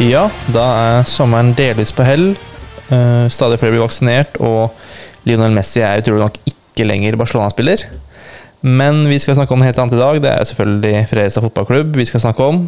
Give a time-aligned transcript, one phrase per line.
[0.00, 2.30] Ja, da er sommeren delvis på hell.
[2.88, 4.72] Uh, stadig flere blir vaksinert, og
[5.28, 7.82] Lionel Messi er utrolig nok ikke lenger Barcelona-spiller.
[8.64, 10.20] Men vi skal snakke om noe helt annet i dag.
[10.24, 12.62] Det er selvfølgelig Fredrikstad fotballklubb vi skal snakke om.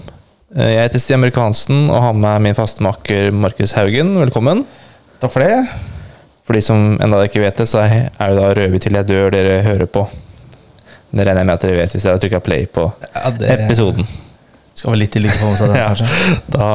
[0.53, 4.13] Uh, jeg heter Stian Amerikansen og har med min fastemaker Markus Haugen.
[4.21, 4.67] Velkommen.
[5.23, 5.57] Takk for det.
[6.45, 9.33] For de som enda ikke vet det, så er det da Rødby til jeg dør
[9.33, 10.05] dere hører på.
[11.13, 13.57] Det regner jeg med at dere vet hvis dere har trykka play på Ja, det
[13.57, 14.05] episoden.
[14.75, 15.89] Skal vel litt til ligge på seg Ja.
[15.91, 16.09] kanskje.
[16.55, 16.69] Da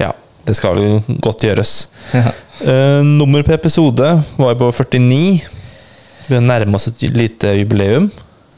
[0.00, 0.12] Ja,
[0.46, 1.74] det skal vel godt gjøres.
[2.14, 2.32] Ja.
[2.60, 5.40] Uh, nummer på episode var på 49.
[5.40, 8.10] Vi begynner å nærme oss et lite jubileum.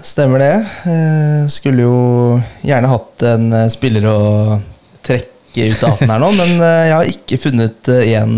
[0.03, 0.55] Stemmer det.
[0.83, 4.19] Uh, skulle jo gjerne hatt en eh, spiller å
[5.07, 8.35] trekke ut av hatten her nå, men uh, jeg har ikke funnet en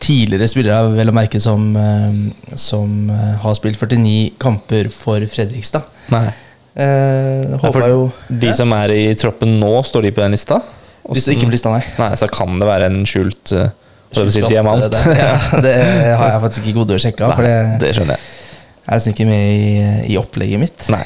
[0.00, 1.66] tidligere spillere vel å merke, som,
[2.56, 5.84] som har spilt 49 kamper for Fredrikstad.
[6.08, 6.30] Nei.
[6.78, 8.02] Eh, for jeg jo
[8.42, 10.60] De som er i troppen nå, står de på den lista?
[11.10, 11.82] Hvis det ikke blir lista, nei.
[11.98, 13.72] Nei, så kan det være en skjult uh,
[14.14, 14.84] si, diamant.
[14.92, 15.32] det, ja,
[15.64, 15.74] det
[16.14, 18.28] har jeg faktisk ikke gode å sjekke, for Nei, det det skjønner jeg.
[18.84, 19.72] er liksom ikke med i,
[20.12, 20.86] i opplegget mitt.
[20.92, 21.02] Nei.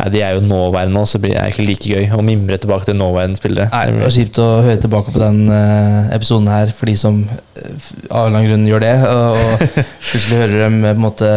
[0.00, 2.88] Nei, De er jo nåværende nå, så blir det ikke like gøy å mimre tilbake
[2.88, 3.70] til nåværende spillere.
[3.72, 7.22] Nei, Det var kjipt å høre tilbake på den eh, episoden her for de som
[7.30, 8.94] eh, av en eller annen grunn gjør det.
[9.08, 9.68] Og,
[10.10, 11.30] plutselig hører dem eh, på en måte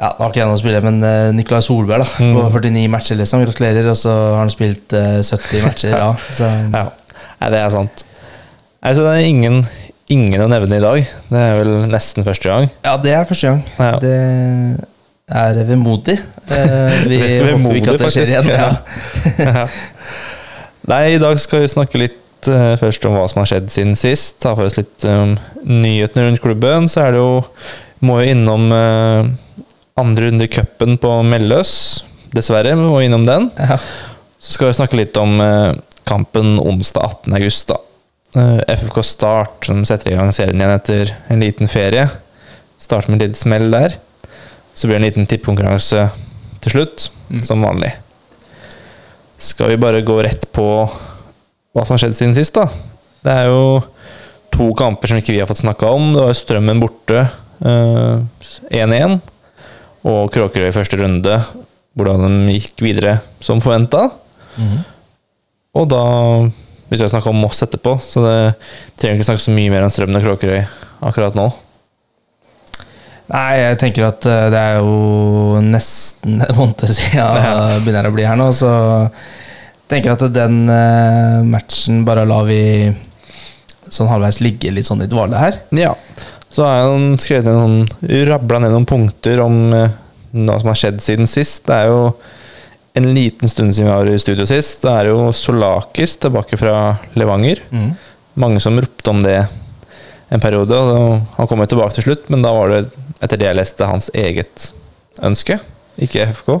[0.00, 2.32] Ja, nå har ikke jeg noe å spille, men uh, Nikolai Solberg da, Mm.
[2.34, 3.44] på 49 matcher, liksom.
[3.46, 3.86] Gratulerer.
[3.92, 6.08] Og så har han spilt uh, 70 matcher ja.
[6.34, 6.88] Så Ja,
[7.40, 8.02] Nei, det er sant.
[8.84, 9.60] Altså, det er ingen,
[10.12, 11.06] ingen å nevne i dag.
[11.30, 12.66] Det er vel nesten første gang.
[12.84, 13.62] ja, det er første gang.
[13.78, 13.92] Ja.
[14.02, 14.14] Det
[15.34, 16.18] er vemodig.
[16.50, 18.76] Uh, vi håper ikke at det skjer igjen.
[19.46, 19.64] Ja.
[20.90, 23.94] Nei, i dag skal vi snakke litt eh, først om hva som har skjedd siden
[23.96, 24.34] sist.
[24.44, 25.32] Ta for oss litt om
[25.64, 26.90] nyhetene rundt klubben.
[26.92, 27.38] Så er det jo
[28.04, 29.30] Må jo innom eh,
[30.00, 31.72] andre runde i cupen på Melløs.
[32.34, 33.50] Dessverre, vi må innom den.
[33.58, 33.76] Ja.
[34.42, 35.72] Så skal vi snakke litt om eh,
[36.08, 37.36] kampen onsdag 18.
[37.38, 37.70] august.
[37.70, 37.78] Da.
[38.40, 42.08] Eh, FFK Start som setter i gang serien igjen etter en liten ferie.
[42.82, 43.94] Starter med et lite smell der.
[44.74, 46.08] Så blir det en liten tippekonkurranse
[46.64, 47.40] til slutt, Mm.
[47.44, 47.92] som vanlig.
[49.40, 52.66] Skal vi bare gå rett på hva som har skjedd siden sist, da?
[53.24, 53.80] Det er jo
[54.52, 56.12] to kamper som ikke vi har fått snakka om.
[56.14, 57.22] Det var Strømmen borte,
[57.64, 58.20] eh,
[58.70, 59.20] 1-1.
[60.04, 61.38] Og Kråkerøy i første runde,
[61.96, 64.08] hvordan de gikk videre som forventa.
[64.58, 64.84] Mhm.
[65.74, 66.04] Og da
[66.90, 68.54] Vi skal snakke om Moss etterpå, så det
[69.00, 70.60] trenger ikke snakke så mye mer om Strømmen og Kråkerøy
[71.02, 71.46] akkurat nå.
[73.32, 78.12] Nei, jeg tenker at eh, det er jo nesten en måned siden jeg begynner å
[78.14, 78.70] bli her nå, så
[79.88, 82.92] tenker jeg at den eh, matchen bare lar vi
[83.88, 85.58] sånn halvveis ligge litt sånn i dvale her.
[85.76, 85.94] Ja.
[86.54, 90.78] Så har jeg skrevet ned noen rabla ned noen punkter om noe hva som har
[90.78, 91.64] skjedd siden sist.
[91.66, 92.00] Det er jo
[92.94, 94.84] en liten stund siden vi var i studio sist.
[94.84, 97.62] Det er jo Solakis tilbake fra Levanger.
[98.38, 99.40] Mange som ropte om det
[100.34, 100.78] en periode.
[100.78, 102.84] og Han kom jo tilbake til slutt, men da var det,
[103.20, 104.70] etter det jeg leste, hans eget
[105.24, 105.58] ønske,
[106.02, 106.54] ikke FK.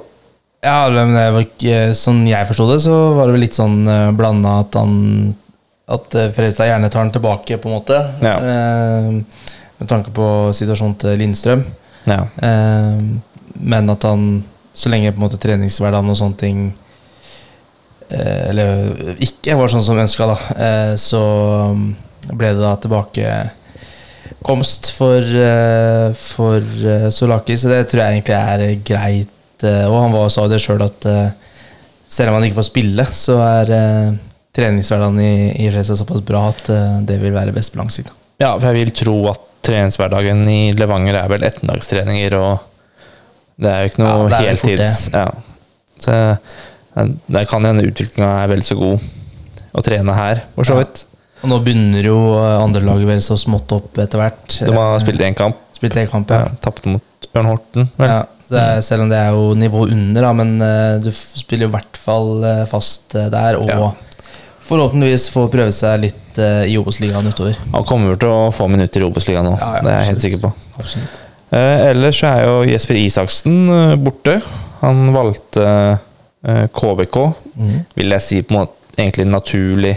[0.64, 3.82] Ja, men det var ikke Sånn jeg forsto det, så var det vel litt sånn
[3.84, 4.94] uh, blanda at han
[5.92, 7.98] At eh, Fredrikstad gjerne tar han tilbake, på en måte.
[8.24, 8.38] Ja.
[8.40, 9.50] Eh,
[9.84, 11.62] med tanke på situasjonen til Lindstrøm.
[12.08, 12.22] Ja.
[12.42, 12.98] Eh,
[13.54, 16.58] men at han, så lenge på en måte treningshverdagen og sånne ting
[18.10, 18.68] eh, Eller
[19.22, 21.22] ikke var sånn som ønska, da, eh, så
[21.70, 21.94] um,
[22.32, 27.54] ble det da tilbakekomst for, eh, for eh, Solaki.
[27.60, 29.30] Så det tror jeg egentlig er greit.
[29.64, 31.00] eh, og han var, sa det sjøl at
[32.10, 33.66] selv om han ikke får spille, så er
[34.54, 35.24] treningshverdagen i,
[35.64, 36.64] i Fredrikstad såpass bra at
[37.08, 38.10] det vil være best på lang sikt.
[38.38, 43.82] ja, for jeg vil tro at treningshverdagen i Levanger er vel ettermiddagstreninger, og det er
[43.82, 45.08] jo ikke noe Ja, heltids...
[45.14, 45.28] Ja.
[46.04, 46.14] Så
[46.94, 49.02] der kan hende utviklinga er vel så god
[49.74, 51.04] å trene her, for så vidt.
[51.42, 54.60] Og nå begynner jo eh, andrelaget vel så smått opp etter hvert.
[54.62, 56.46] De har spilt én kamp, Spilt en kamp, ja.
[56.46, 56.60] ja.
[56.62, 57.88] tapte mot Ørn Horten.
[57.98, 58.12] Vel?
[58.12, 58.22] ja
[58.54, 61.74] det er, selv om det er jo nivå under, da, men uh, du spiller i
[61.74, 63.58] hvert fall uh, fast uh, der.
[63.60, 63.92] Og Ja.
[64.64, 67.58] Forhåpentligvis får prøve seg litt eh, i Obos-ligaen utover.
[67.74, 70.24] Han kommer til å få minutter i Obos-ligaen nå, Ja, ja, det er jeg helt
[70.24, 70.52] sikker på.
[70.80, 71.20] Absolutt.
[71.54, 74.38] Eh, ellers så er jo Jesper Isaksen eh, borte.
[74.80, 77.20] Han valgte eh, KBK,
[77.54, 77.76] mm.
[78.00, 79.96] vil jeg si på en måte egentlig naturlig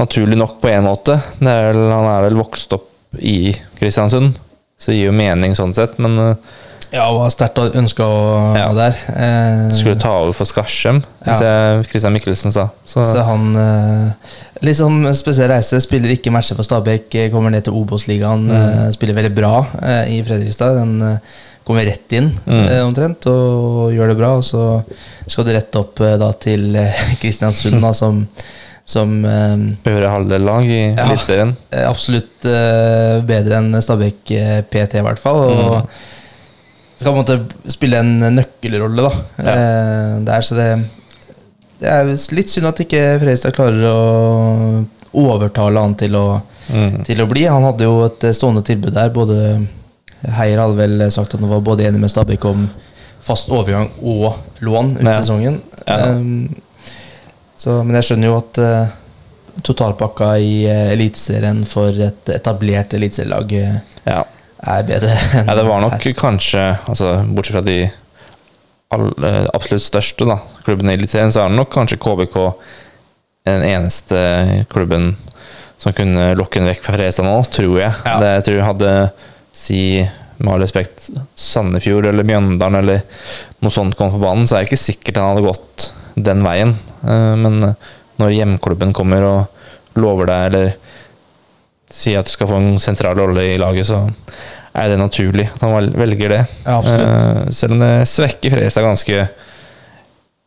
[0.00, 1.18] Naturlig nok på en måte.
[1.44, 2.86] Er vel, han er vel vokst opp
[3.20, 4.38] i Kristiansund,
[4.80, 6.54] så det gir jo mening sånn sett, men eh,
[6.92, 8.72] Ja, og har sterkt ønska å Ja.
[8.74, 8.96] der.
[9.14, 11.82] Eh, skulle ta over for Skarsheim, syns Ja.
[11.86, 12.68] Christian Mikkelsen sa.
[12.86, 14.12] Så, Så han eh,
[14.62, 15.80] Liksom spesiell reise.
[15.80, 17.14] Spiller ikke matcher for Stabæk.
[17.14, 18.42] eh, Kommer ned til Obos-ligaen.
[18.44, 18.50] Mm.
[18.50, 20.74] eh, Spiller veldig bra eh, i Fredrikstad.
[20.76, 21.18] Den eh,
[21.64, 22.66] kommer rett inn Mm.
[22.68, 24.34] eh, omtrent og gjør det bra.
[24.36, 24.84] Og så
[25.28, 26.74] skal du rett opp da til
[27.22, 28.26] Kristiansund, da, som,
[28.84, 29.56] som eh,
[29.86, 31.06] Øvre halvdel-lag i Ja.
[31.06, 31.56] Eliteserien.
[31.72, 35.36] er absolutt eh, bedre enn Stabæk eh, PT, i hvert fall.
[35.36, 35.88] Og Mm.
[37.00, 39.10] Skal på en måte spille en nøkkelrolle da.
[39.40, 39.54] Ja.
[39.56, 40.68] Eh, der, så det,
[41.80, 44.00] det er litt synd at ikke Fredrikstad klarer å
[45.16, 46.26] overtale han til å,
[46.70, 47.00] Mm.
[47.02, 47.46] til å bli.
[47.50, 49.08] Han hadde jo et eh, stående tilbud der.
[49.10, 49.66] Både
[50.36, 52.68] Heier hadde vel sagt at han var både enig med Stabæk om
[53.26, 55.16] fast overgang og lån ut Ja.
[55.16, 55.56] sesongen.
[55.88, 55.96] Ja.
[56.14, 56.54] Um,
[57.58, 58.92] så, men jeg skjønner jo at eh,
[59.66, 63.74] totalpakka i uh, Eliteserien for et etablert eliteserielag eh,
[64.06, 64.22] Ja.
[64.60, 66.14] Er bedre enn ja, det var nok her.
[66.18, 67.78] kanskje altså, Bortsett fra de
[68.90, 70.36] alle, absolutt største da,
[70.66, 72.38] klubbene i Eliteserien, så er det nok kanskje KBK
[73.46, 74.18] den eneste
[74.72, 75.12] klubben
[75.80, 77.92] som kunne lokke den vekk fra Fredrikstad nå, tror jeg.
[78.04, 78.16] Ja.
[78.20, 78.90] Det jeg tror jeg hadde
[79.56, 79.78] si
[80.40, 81.06] med all respekt
[81.40, 83.00] Sandefjord eller Mjøndalen eller
[83.64, 85.86] noe sånt kom på banen, så er det ikke sikkert han hadde gått
[86.20, 86.74] den veien.
[87.04, 87.62] Eh, Men
[88.20, 90.72] når hjemklubben kommer og lover deg eller
[91.90, 94.04] sier at du skal få en sentral rolle i laget, så
[94.78, 96.42] er det naturlig at han velger det.
[96.64, 96.76] Ja.
[96.78, 99.24] Eh, Selv om det svekker Fredrikstad ganske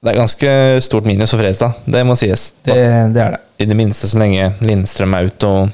[0.04, 0.54] Det er ganske
[0.84, 2.50] stort minus for Fredrikstad, det må sies.
[2.64, 2.76] Det,
[3.16, 3.42] det er det.
[3.64, 5.70] I det minste så lenge Lindstrøm er ute og,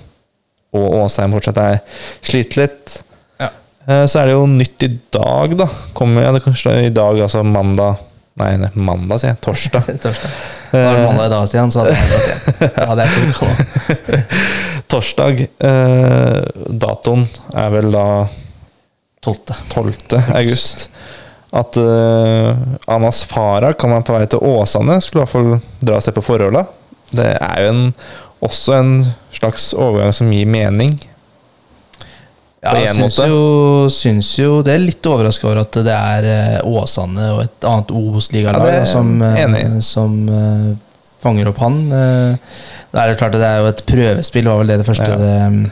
[0.78, 1.80] og Åsheim fortsatt er
[2.26, 3.00] sliter litt.
[3.42, 3.50] Ja.
[3.88, 5.70] Eh, Så er det jo nytt i dag, da.
[5.98, 8.06] Kommer ja, det kanskje i dag, altså mandag
[8.40, 9.40] Nei, nei, mandag, sier jeg.
[9.44, 9.88] Torsdag.
[10.06, 10.36] Torsdag.
[10.72, 12.70] Var det mandag i dag, Stian, så hadde jeg hjem.
[12.78, 14.30] Ja, det er.
[14.90, 15.46] Torsdag.
[15.70, 16.44] Eh,
[16.82, 18.06] datoen er vel da
[19.26, 19.36] 12.
[19.70, 19.94] 12.
[20.34, 20.88] august.
[21.50, 22.58] At eh,
[22.90, 25.00] Anas Farah kan være på vei til Åsane.
[25.02, 26.66] Skulle i hvert fall dra og se på forholda.
[27.14, 27.86] Det er jo en,
[28.46, 28.92] også en
[29.34, 30.98] slags overgang som gir mening.
[32.60, 33.44] Ja, jeg syns jo,
[33.88, 37.94] syns jo Det er litt overraska over at det er eh, Åsane og et annet
[37.94, 40.74] Ja, Obos-ligalag er som, eh, som eh,
[41.24, 41.78] fanger opp han.
[41.92, 42.36] Eh,
[42.92, 45.10] Det er jo klart at det er jo et prøvespill, var vel det det første
[45.10, 45.18] Ja.
[45.18, 45.72] det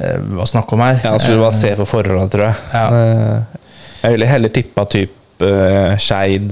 [0.00, 1.00] eh, var snakk om her.
[1.04, 2.54] Ja, du bare Eh, se på forholdene, tror jeg.
[2.72, 3.42] Ja.
[4.02, 5.50] Jeg ville heller tippa type
[5.98, 6.50] Skeid.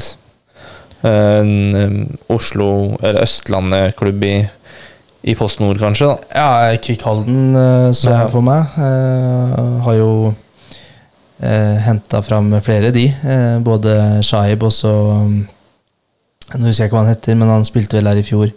[2.33, 2.69] Oslo
[3.03, 4.35] eller Østlandet-klubb i,
[5.25, 6.07] i Post Nord, kanskje.
[6.07, 7.57] da Ja, Kvikkhalden
[7.95, 8.21] så Ja.
[8.23, 8.67] jeg for meg.
[8.79, 10.35] Eh, har jo
[11.43, 13.09] henta fram flere, de.
[13.65, 14.93] Både Shaib og så
[16.58, 18.52] Nå husker jeg ikke hva han heter, men han spilte vel her i fjor.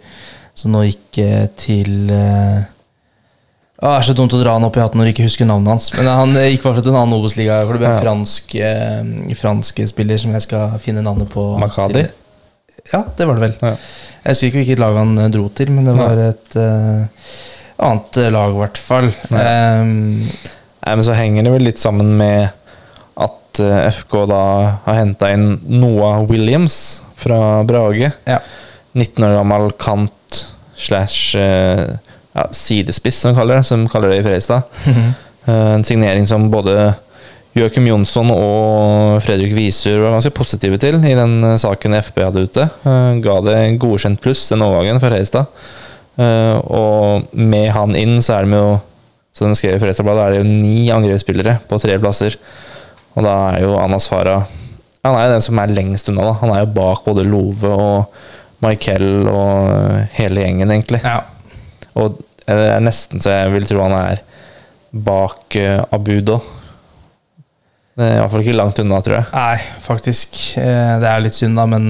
[0.56, 1.18] Så nå gikk
[1.60, 2.64] til å,
[3.76, 5.74] Det er så dumt å dra han opp i hatten når du ikke husker navnet
[5.74, 5.90] hans.
[5.98, 7.82] Men han eh, gikk i til en annen Obos-ligaklubb.
[7.84, 8.00] En Ja.
[8.00, 11.44] fransk, eh, fransk spiller som jeg skal finne navnet på.
[11.60, 12.06] Makadi?
[12.92, 13.56] Ja, det var det vel.
[13.60, 13.74] Ja.
[14.24, 17.06] Jeg husker ikke hvilket lag han dro til, men det var et eh,
[17.84, 19.10] annet lag, i hvert fall.
[19.36, 20.24] Ehm,
[20.86, 22.48] Nei, men så henger det vel litt sammen med
[23.18, 23.60] at
[23.92, 24.40] FK da
[24.86, 28.12] har henta inn Noah Williams fra Brage.
[28.30, 28.40] ja.
[28.96, 30.36] 19 år gammel kant
[30.80, 31.82] slash eh,
[32.32, 34.62] ja, sidespiss, som de kaller det, som de kaller det i Fredrikstad.
[34.88, 36.94] Eh, En signering som både
[37.56, 42.46] Joakim Jonsson og Fredrik Visur var ganske positive til i den eh, saken FB hadde
[42.48, 42.66] ute.
[43.24, 45.46] Ga det godkjent pluss den overgangen for Fredrikstad.
[46.72, 48.76] Og med han inn, så er det jo
[49.36, 52.38] som de skrev i Fredrikstad-bladet, er det jo ni angrepsspillere på tre plasser.
[53.16, 54.46] Og da er jo Anas Farah
[55.06, 56.26] Han er jo den som er lengst unna.
[56.30, 58.12] da Han er jo bak både Love og
[58.64, 61.00] Michael og hele gjengen, egentlig.
[61.04, 61.20] ja.
[61.96, 64.18] Og det er nesten så jeg vil tro han er
[64.92, 66.36] bak uh, Abudo.
[67.96, 69.26] Det er i hvert fall ikke langt unna, tror jeg.
[69.32, 70.36] Nei, faktisk.
[70.60, 71.86] eh, det er litt synd, da, men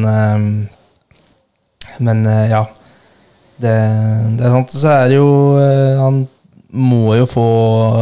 [1.98, 2.62] Men eh, ja.
[3.56, 3.72] Det,
[4.36, 4.74] det er sant.
[4.76, 6.22] Så er det jo eh, Han
[6.76, 7.46] må jo få,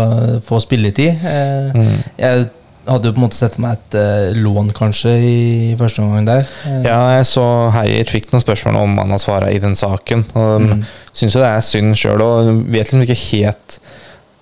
[0.02, 1.24] eh, få spilletid.
[1.24, 1.96] Eh, Mm.
[2.18, 2.48] Jeg
[2.86, 6.26] hadde jo på en måte sett for meg et uh, lån, kanskje, i første omgang
[6.28, 6.46] der.
[6.68, 10.24] Eh, Ja, jeg så Heier fikk noen spørsmål om han har svara i den saken.
[10.34, 10.84] Og de Mm.
[11.14, 13.78] syns jo det er synd sjøl, og vet liksom ikke helt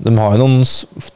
[0.03, 0.65] De har jo noen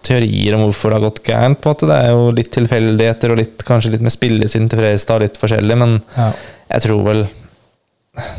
[0.07, 1.59] teorier om hvorfor det har gått gærent.
[1.61, 4.79] på en måte Det er jo litt tilfeldigheter og litt, kanskje litt med spillesinn til
[4.79, 6.29] Fredrikstad, litt forskjellig, men ja.
[6.71, 7.27] jeg tror vel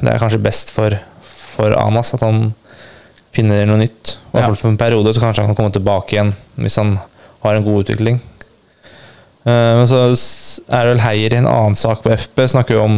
[0.01, 0.95] det er kanskje best for,
[1.55, 2.53] for Anas at han
[3.35, 4.15] finner noe nytt.
[4.31, 4.53] Hvert Ja.
[4.55, 6.95] for en periode, så kanskje han kan komme tilbake igjen hvis han
[7.43, 8.21] har en god utvikling.
[9.47, 12.83] Eh, Men så er det vel Heier i en annen sak på FB, snakker jo
[12.85, 12.97] om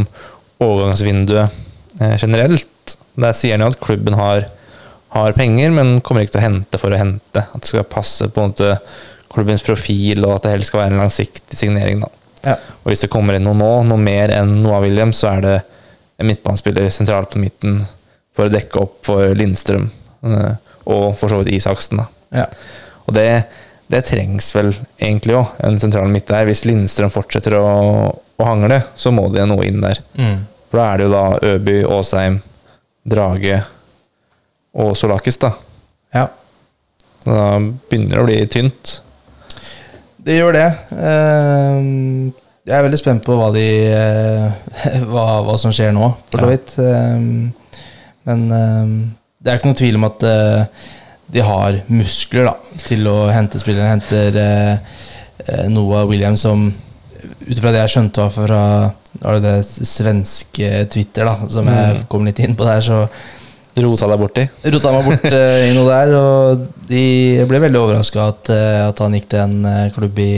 [0.64, 1.50] overgangsvinduet
[2.02, 2.96] eh, generelt.
[3.20, 4.48] Der sier han jo at klubben har,
[5.16, 7.44] har penger, men kommer ikke til å hente for å hente.
[7.46, 8.48] At det skal passe på
[9.30, 12.02] klubbens profil, og at det helst skal være en langsiktig signering.
[12.46, 12.56] Ja.
[12.82, 15.56] Og hvis det kommer inn noe nå, noe mer enn Noah Williams, så er det
[16.20, 17.82] en midtbanespiller sentralt på midten
[18.36, 19.90] for å dekke opp for Lindstrøm.
[20.26, 20.54] eh,
[20.90, 22.00] Og for så vidt Isaksen.
[22.34, 22.48] Ja.
[23.06, 23.28] Og det,
[23.90, 24.70] det trengs vel
[25.02, 26.46] egentlig òg, en sentral midt der.
[26.50, 27.66] Hvis Lindstrøm fortsetter å,
[28.14, 29.98] å hangle, så må det noe inn der.
[30.20, 30.44] Mm.
[30.70, 31.24] For da er det jo da
[31.56, 32.36] Øby, Åsheim,
[33.10, 33.64] Drage
[34.78, 35.50] og Solakis, da.
[36.14, 36.28] Ja,
[37.26, 37.40] da
[37.90, 39.00] begynner det å bli tynt.
[40.24, 40.68] det gjør det.
[40.94, 42.30] Ehm,
[42.70, 46.50] Jeg er veldig spent på hva, de, eh, hva, hva som skjer nå, for så
[46.52, 46.76] vidt.
[46.78, 47.50] Ehm,
[48.30, 48.44] Men
[49.42, 50.66] det er ikke noen tvil om at eh,
[51.32, 52.54] de har muskler da,
[52.86, 53.90] til å hente spillere.
[53.92, 54.78] Henter eh,
[55.46, 56.70] eh, Noah Williams som
[57.50, 58.62] ut fra det jeg skjønte var fra
[59.20, 62.04] var det det svenske Twitter, da, som jeg Mm.
[62.08, 63.02] kom litt inn på der, så
[63.80, 64.44] Rota deg borti.
[64.74, 66.14] rota meg bort eh, i noe der.
[66.18, 67.04] Og de
[67.48, 70.32] ble veldig overraska at, eh, at han gikk til en eh, klubb i,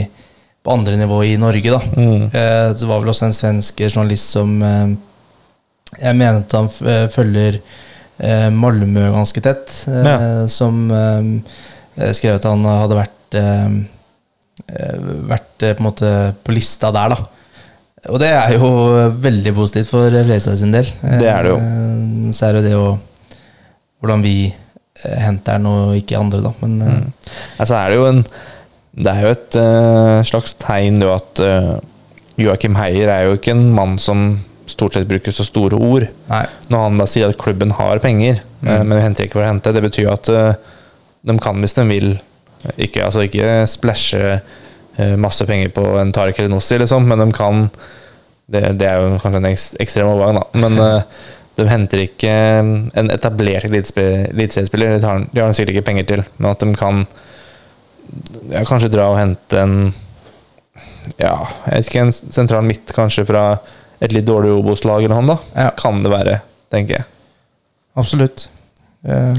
[0.62, 1.70] på andre nivå i Norge.
[1.72, 2.26] da Mm.
[2.32, 4.58] Eh, Det var vel også en svensk journalist som
[6.00, 6.68] Jeg mente han
[7.12, 7.58] følger
[8.22, 9.74] eh, Malmö ganske tett.
[9.90, 10.16] eh, Ja.
[10.48, 13.68] Som eh, skrev at han hadde vært eh,
[14.72, 14.98] eh,
[15.32, 16.10] Vært eh, på en måte
[16.44, 17.28] på lista der, da.
[18.10, 18.68] Og det er jo
[19.22, 20.88] veldig positivt for Fredrikstad sin del.
[21.20, 21.58] Det er det jo.
[21.60, 22.98] Eh, Så er det jo det å
[24.02, 26.50] Hvordan vi eh, henter den, og ikke andre, da.
[26.64, 28.24] Men eh, Altså er det jo en
[28.92, 31.76] Det er jo et uh, slags tegn det at uh,
[32.36, 34.24] Joakim Heier er jo ikke en mann som
[34.72, 36.08] stort sett bruker så store ord.
[36.30, 36.42] nei.
[36.72, 38.74] Når han da sier at klubben har penger, mm.
[38.82, 40.52] men vi henter ikke for å hente, det betyr at eh,
[41.28, 42.12] de kan hvis de vil.
[42.76, 47.28] Ikke, altså ikke splæsje eh, masse penger på en Tariq eller Nossi, liksom, men de
[47.34, 47.66] kan
[48.52, 49.50] det, det er jo kanskje en
[49.82, 50.60] ekstrem overgang, da.
[50.62, 51.26] Men uh,
[51.58, 54.98] de henter ikke en etablert eliteseriespiller.
[55.00, 57.04] De har de sikkert ikke penger til, men at de kan
[58.50, 59.76] ja, kanskje dra og hente en
[61.18, 61.34] Ja,
[61.66, 63.56] jeg vet ikke, en sentral midt kanskje fra
[64.02, 65.36] et litt dårlig Obos-lag eller han, da.
[65.54, 65.70] Ja.
[65.78, 66.40] Kan det være,
[66.72, 67.06] tenker jeg.
[67.98, 68.48] Absolutt.
[69.06, 69.34] Eh,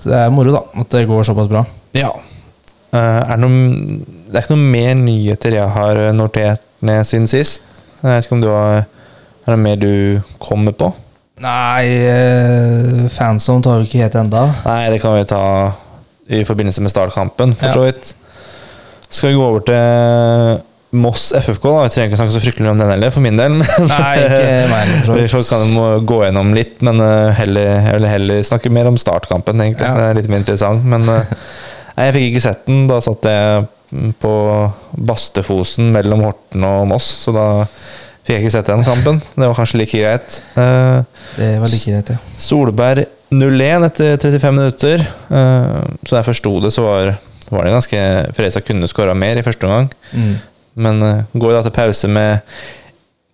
[0.00, 1.64] Så det er moro, da, at det går såpass bra.
[1.96, 2.10] Ja.
[2.92, 7.28] Eh, er det, noe, det er ikke noe mer nyheter jeg har notert ned siden
[7.30, 7.64] sist.
[8.02, 8.82] Jeg vet ikke om du har
[9.42, 10.92] Er det mer du kommer på?
[11.42, 14.42] Nei, uh, fanzone tar vi ikke helt enda.
[14.62, 15.40] Nei, det kan vi ta
[16.30, 18.12] i forbindelse med startkampen, for så vidt.
[19.10, 21.62] Skal vi gå over til Moss FFK.
[21.72, 23.54] da Vi trenger ikke snakke så fryktelig mye om den heller, for min del.
[23.58, 27.96] men- Nei, ikke meg folk Vi kan må gå gjennom litt, men eh, heller, jeg
[28.00, 29.88] vil heller snakke mer om startkampen, egentlig.
[29.88, 29.94] Ja.
[29.96, 30.84] Det er litt mer interessant.
[30.84, 31.32] Men eh,
[32.02, 32.84] jeg fikk ikke sett den.
[32.90, 33.66] Da satt jeg
[34.22, 34.34] på
[35.08, 37.46] Bastefosen mellom Horten og Moss, så da
[38.22, 39.18] fikk jeg ikke sett den kampen.
[39.34, 40.38] Det var kanskje like greit.
[40.60, 41.00] Eh,
[41.40, 42.20] Det var like greit, ja.
[42.40, 45.04] Solberg 0-1 etter 35 minutter.
[45.32, 47.14] Så så jeg forsto det, så var,
[47.48, 48.00] var det ganske
[48.36, 49.88] Fredrikstad kunne skåra mer i første omgang.
[50.12, 50.34] Mm.
[50.76, 52.40] Men eh, går da til pause med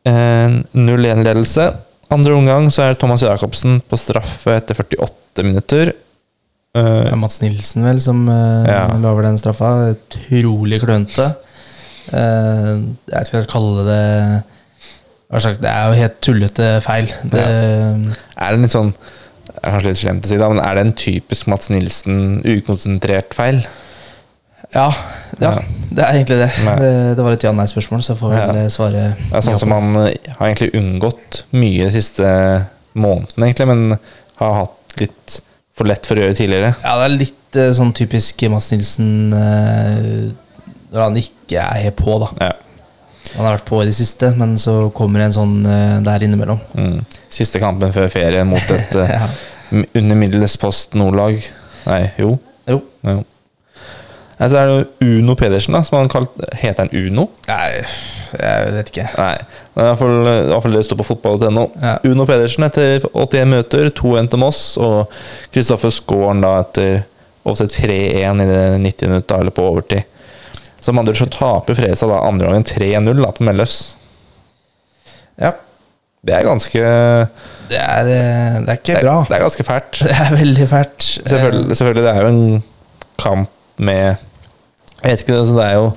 [0.09, 1.69] en 0-1-ledelse.
[2.15, 5.93] Andre omgang så er det Thomas Jacobsen på straffe etter 48 minutter.
[6.75, 8.87] Eh, Det er Mats Nilsen, vel, som Ja.
[8.97, 9.95] lover den straffa.
[9.95, 11.35] Utrolig klønete.
[12.09, 12.81] Eh,
[13.13, 14.45] jeg skal kalle det
[15.61, 17.11] Det er jo helt tullete feil.
[17.29, 18.95] Det, er det litt sånn
[19.59, 23.59] Kanskje litt slemt å si, da, men er det en typisk Mats Nilsen ukonsentrert feil?
[24.75, 24.87] Ja,
[25.41, 25.53] ja,
[25.91, 26.49] det er egentlig det.
[26.81, 28.63] Det, det var et ja-nei-spørsmål, så jeg får vel Ja.
[28.65, 32.29] eh, svare Det er sånn som man eh, har egentlig unngått mye de siste
[32.99, 33.99] månedene, egentlig, men
[34.43, 35.39] har hatt litt
[35.79, 36.75] for lett for å gjøre tidligere.
[36.83, 40.33] Ja, det er litt eh, sånn typisk Mads Nilsen eh,
[40.93, 42.29] når han ikke er helt på, da.
[42.49, 42.53] Ja.
[43.37, 46.61] Han har vært på i det siste, men så kommer en sånn eh, der innimellom.
[46.75, 47.01] Mm.
[47.33, 49.29] Siste kampen før ferien mot et eh, Ja.
[50.01, 51.41] under middels Post Nord-lag.
[51.87, 52.39] Nei, jo.
[52.69, 52.81] Jo.
[53.05, 53.19] jo.
[54.39, 56.31] Nei, så er det Uno Pedersen, da, som han kalt
[56.61, 57.25] Heter han Uno?
[57.49, 57.81] Nei,
[58.39, 59.07] jeg vet ikke.
[59.19, 59.35] Nei.
[59.75, 61.65] I hvert fall, det står på fotball.no.
[61.83, 61.97] Ja.
[62.07, 65.11] Uno Pedersen etter 81 møter, 2-1 til Moss, og
[65.55, 67.01] Kristoffer Skåren da etter
[67.49, 70.07] opp 3-1 i det 90 minutter eller på overtid.
[70.79, 73.77] Så med andre ord så taper Fresa da andre gangen 3-0 da på Melløs.
[75.39, 75.53] Ja,
[76.23, 76.81] Det er ganske
[77.69, 79.19] det er, eh, det er ikke det er, bra.
[79.29, 79.99] det er ganske fælt.
[80.09, 81.05] Det er veldig fælt.
[81.27, 82.63] Selvfølgelig, selvfølgelig, det er jo en
[83.23, 84.19] kamp med
[84.99, 85.89] Jeg vet ikke, altså det er jo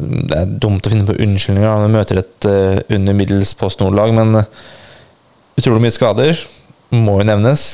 [0.00, 3.82] Det er dumt å finne på unnskyldninger når du møter et uh, under middels Post
[3.82, 4.48] Nord-lag, men uh,
[5.58, 6.44] utrolig mye skader
[6.94, 7.64] må jo nevnes.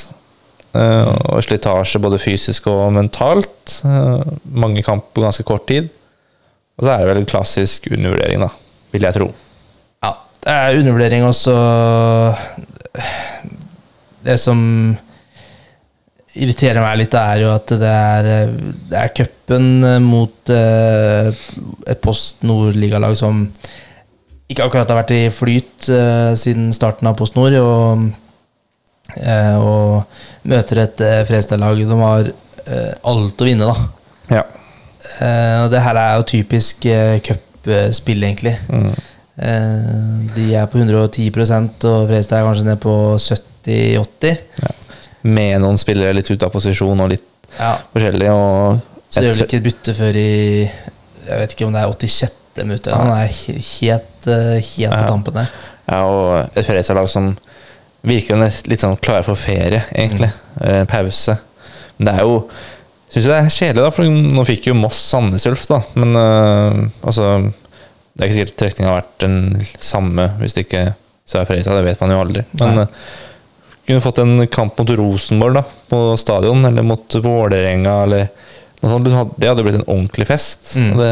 [0.77, 3.79] Uh, og slitasje både fysisk og mentalt.
[3.85, 5.89] Uh, mange kamp på ganske kort tid.
[6.77, 8.51] Og så er det vel klassisk undervurdering, da,
[8.93, 9.31] vil jeg tro.
[10.05, 11.55] Ja, det er undervurdering også.
[14.27, 14.59] Det som
[16.37, 18.53] irriterer meg litt, er jo at det er,
[18.91, 19.67] det er cupen
[20.05, 21.31] mot eh,
[21.89, 23.47] et Post Nord-ligalag som
[24.47, 27.57] ikke akkurat har vært i flyt eh, siden starten av Post Nord.
[27.59, 28.07] Og,
[29.19, 31.81] eh, og møter et uh, Fredstad-lag.
[31.83, 34.39] De har eh, alt å vinne, da.
[34.39, 34.45] Ja.
[35.21, 38.55] Eh, og det her er jo typisk uh, cupspill, egentlig.
[38.71, 38.91] Mm.
[39.37, 44.39] Eh, de er på 110% og Fredstad er kanskje ned på 70-80.
[45.27, 47.25] Med noen spillere litt ute av posisjon og litt
[47.59, 47.77] Ja.
[47.95, 48.31] forskjellig.
[48.31, 48.81] Og
[49.11, 50.31] Så gjør vel jeg ikke et bytte før i
[51.27, 52.65] Jeg vet ikke om det er 86.
[52.65, 52.87] minutt.
[52.87, 54.29] Han er helt, helt,
[54.79, 54.91] ja.
[54.93, 55.51] på tampen der.
[55.91, 57.37] Ja, og et Fredrikstad-lag som
[58.07, 60.31] virker litt sånn klare for ferie, egentlig.
[60.61, 60.87] Mm.
[60.87, 61.37] pause.
[61.99, 62.41] Men det er jo
[63.07, 65.79] Syns jo det er kjedelig, da, for nå fikk jo Moss Sandnes Ulf, da.
[65.95, 69.37] Men øh, altså Det er ikke sikkert trekninga har vært den
[69.79, 70.83] samme hvis det ikke
[71.27, 72.43] så er Fredrikstad, det vet man jo aldri.
[72.61, 72.85] Men Nei.
[73.87, 78.29] Kunne fått en kamp mot Rosenborg da, på stadion, eller mot Vålerenga, eller
[78.81, 79.09] noe sånt.
[79.09, 80.77] liksom, Det hadde blitt en ordentlig fest.
[80.77, 80.93] Mm.
[81.01, 81.11] Det,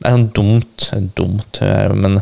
[0.00, 0.86] det er sånn dumt,
[1.18, 1.60] dumt,
[1.96, 2.20] men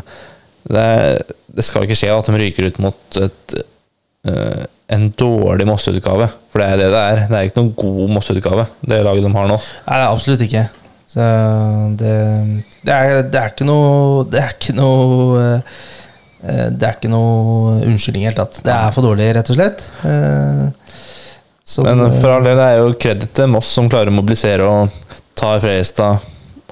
[0.69, 1.21] det, er,
[1.55, 3.55] det skal ikke skje at de ryker ut mot et,
[4.29, 6.29] uh, en dårlig Mosse-utgave.
[6.51, 7.23] For det er det det er.
[7.29, 9.57] Det er ikke noen god Mosse-utgave, det laget de har nå.
[9.87, 10.67] Nei, absolutt ikke.
[11.09, 11.25] Så
[11.97, 12.15] det,
[12.85, 15.79] det, er, det er ikke noe Det er ikke noe eh,
[16.41, 18.61] Det er ikke noe unnskyldning i det hele tatt.
[18.63, 19.81] Det er for dårlig, rett og slett.
[20.07, 20.67] Eh,
[21.67, 24.89] så- Men for all del, er jo kreditt til Moss som klarer å mobilisere og
[25.35, 26.19] ta Fredrikstad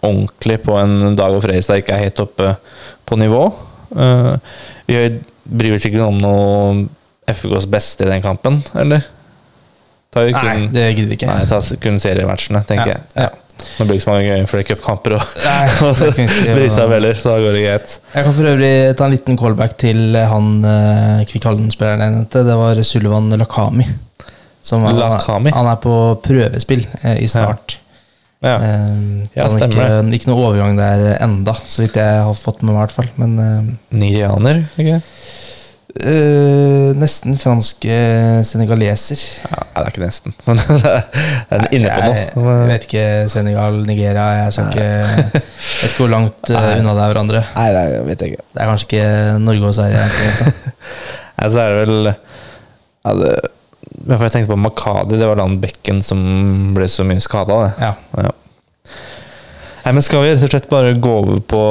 [0.04, 2.56] ordentlig på en dag hvor Fredrikstad ikke er helt oppe
[3.06, 3.54] på nivå.
[3.98, 4.38] Eh,
[4.88, 6.88] vi bryr oss ikke om noe
[7.28, 9.04] FKs beste i den kampen, eller?
[10.14, 11.28] Tar vi kun, Nei, det gidder vi ikke.
[11.28, 13.02] Nei, ta kun seriematchene, tenker Ja, jeg.
[13.16, 13.30] ja.
[13.58, 15.22] Nå blir det ikke så mange flere cupkamper å
[15.94, 17.96] bry seg det seg heller, så da går det greit.
[18.14, 22.46] Jeg kan for øvrig ta en liten callback til han uh, Kvikkhallen-spilleren jeg nevnte.
[22.48, 23.88] Det var Sullivan Lakami.
[24.68, 25.54] Som er, Lakami?
[25.56, 27.78] Han er på prøvespill eh, i start.
[28.44, 28.58] Ja.
[28.58, 32.36] Eh, Ja, han ja stemmer ikke, ikke noe overgang der enda, så vidt jeg har
[32.38, 32.78] fått med meg.
[32.78, 35.00] i hvert fall Men eh, Nigerianer, ikke
[36.02, 37.98] eh, nesten franske
[38.48, 39.22] senegaleser.
[39.48, 40.94] ja, Nei, det er ikke nesten, men det
[41.58, 44.88] er inne på Jeg, jeg vet ikke Senegal, Nigeria Jeg skal ikke,
[45.34, 46.64] vet ikke hvor langt Nei.
[46.80, 47.44] unna det er hverandre.
[47.56, 48.48] Nei, det vet jeg ikke.
[48.54, 49.06] Det er kanskje ikke
[49.44, 50.08] Norge og Sverige.
[51.38, 53.34] Ja, så er det vel ja, det,
[54.08, 56.22] Jeg tenkte på Makadi, det var den bekken som
[56.78, 57.64] ble så mye skada.
[57.82, 57.94] Ja.
[58.18, 58.36] Ja.
[59.86, 61.64] Nei, men skal vi rett og slett bare gå over på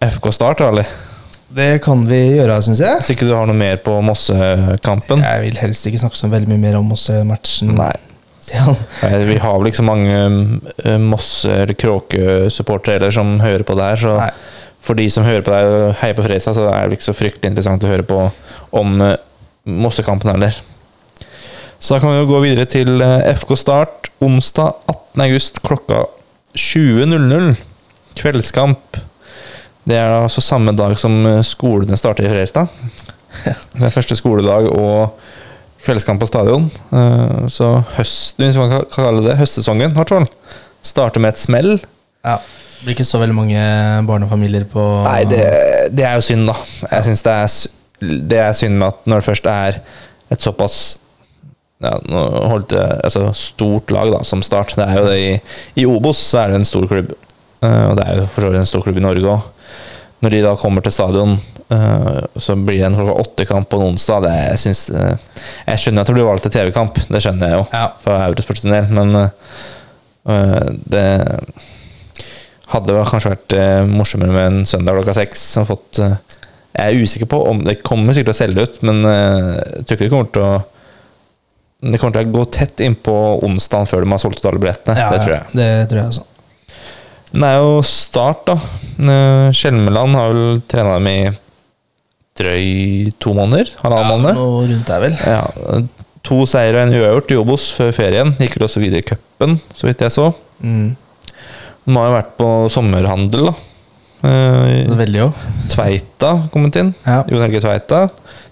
[0.00, 0.88] FK Start, da, eller?
[1.50, 3.00] Det kan vi gjøre, syns jeg.
[3.00, 5.22] Hvis ikke du har noe mer på Mossekampen?
[5.24, 7.72] Jeg vil helst ikke snakke så veldig mye mer om Mosse-matchen.
[7.78, 7.92] Nei.
[8.50, 13.98] Nei, Vi har vel ikke så mange Mosser, Mosse- eller Kråke-supportere som hører på der,
[14.00, 14.30] så Nei.
[14.80, 17.16] for de som hører på deg og heier på Fredrikstad, så er det ikke så
[17.18, 18.22] fryktelig interessant å høre på
[18.80, 19.16] om eh,
[19.66, 20.56] Mossekampen heller.
[21.80, 25.26] Så da kan vi jo gå videre til eh, FK Start onsdag 18.
[25.26, 26.04] august klokka
[26.56, 27.54] 20.00.
[28.20, 28.98] Kveldskamp.
[29.88, 32.68] Det er altså samme dag som eh, skolene starter i Fredrikstad.
[33.40, 35.16] Det er første skoledag og
[35.86, 36.68] kveldskamp på stadion.
[36.92, 40.28] Eh, Så høsten, hvis man kan kalle det høstsesongen, fall,
[40.82, 41.78] starter med et smell.
[42.24, 42.38] Ja.
[42.80, 43.62] Det blir ikke så veldig mange
[44.08, 45.42] barnefamilier på Nei, det,
[45.92, 46.54] det er jo synd, da.
[46.94, 47.36] Jeg synes det
[48.00, 49.80] det er synd med at når det først er
[50.32, 50.76] et såpass
[51.84, 55.30] ja, nå holdt jeg, altså stort lag da, som Start Det er jo det i,
[55.80, 57.12] I Obos så er det en stor klubb.
[57.64, 59.46] Eh, og det er jo for så vidt en stor klubb i Norge òg.
[60.20, 61.38] Når de da kommer til stadion,
[61.72, 64.26] eh, så blir det en klokka åtte-kamp på en onsdag.
[64.26, 67.56] Det, jeg, synes, eh, jeg skjønner at det blir valgt til TV-kamp, det skjønner jeg
[67.56, 67.86] jo, Ja.
[68.04, 71.06] for Eurosport sin del, men eh, det
[72.70, 73.54] hadde kanskje vært
[73.90, 75.40] morsommere med en søndag klokka seks.
[75.56, 76.18] jeg
[76.84, 80.04] er usikker på om det kommer sikkert til å selge ut, men jeg tror ikke
[80.04, 80.52] det kommer til å
[81.80, 84.98] Det kommer til å gå tett innpå onsdagen før de har solgt ut alle billettene.
[85.00, 85.46] Ja, det tror jeg.
[85.56, 86.24] Det tror jeg også.
[87.32, 88.56] Men det er jo start, da.
[88.98, 91.30] Eh, Skjelmeland har vel trena dem i
[92.40, 93.70] drøy to måneder?
[93.82, 94.34] Halvannen Ja, måned?
[94.38, 95.16] noe rundt der, vel.
[95.26, 95.82] Ja,
[96.26, 98.32] to seire og en uavgjort i Obos før ferien.
[98.40, 100.30] Gikk vel også videre i cupen, så vidt jeg så.
[100.62, 100.96] Mm.
[101.86, 103.54] De har jo vært på sommerhandel, da.
[104.28, 105.32] Eh, Veldig òg.
[105.72, 106.94] Tveita kommet inn.
[107.06, 107.22] Ja.
[107.30, 108.02] Jon Helge Tveita.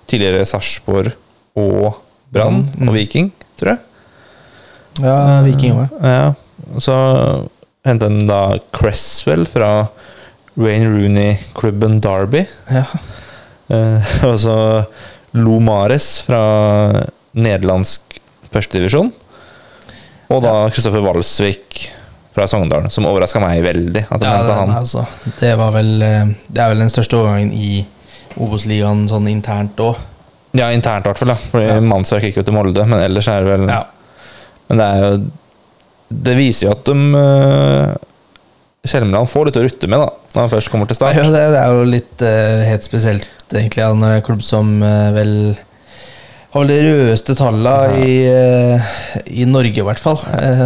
[0.08, 1.12] Tidligere Sarpsborg
[1.56, 1.98] og
[2.32, 2.88] Brann Mm.
[2.88, 3.78] og Viking, tror jeg.
[5.02, 5.88] Ja, Viking òg.
[6.02, 6.34] Ja.
[6.74, 6.94] Og Så
[7.88, 8.42] hentet inn da
[8.77, 9.70] Cresswell fra
[10.59, 12.44] Wayne Rooney-klubben Derby.
[12.72, 12.85] Ja.
[13.68, 14.57] Eh, og så
[15.38, 16.40] Lo Mares fra
[17.38, 18.18] nederlandsk
[18.53, 19.11] førstedivisjon.
[20.33, 21.87] Og da Kristoffer Walsvik
[22.37, 24.05] fra Sogndal, som overraska meg veldig.
[24.14, 24.72] At Ja, han.
[24.77, 25.05] altså,
[25.40, 27.85] det var vel eh, Det er vel den største overgangen i
[28.38, 29.96] Obos-ligaen sånn internt òg.
[30.57, 31.33] Ja, internt i hvert fall.
[31.33, 31.79] da Fordi Ja.
[31.85, 33.83] Mannsverk gikk jo til Molde, men ellers er det vel Ja.
[34.68, 35.31] Men det er jo
[36.08, 37.94] Det viser jo at de uh,
[38.88, 41.16] Kjelmeland får litt å rutte med da når han først kommer til start.
[41.18, 44.76] Ja, det, det er jo litt uh, helt spesielt, egentlig, ja, når en klubb som
[44.84, 45.32] uh, vel
[46.48, 48.92] har vel de rødeste tallene i, uh,
[49.36, 50.62] i Norge, i hvert fall, eh,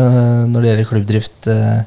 [0.46, 1.48] når det gjelder klubbdrift.
[1.50, 1.80] eh.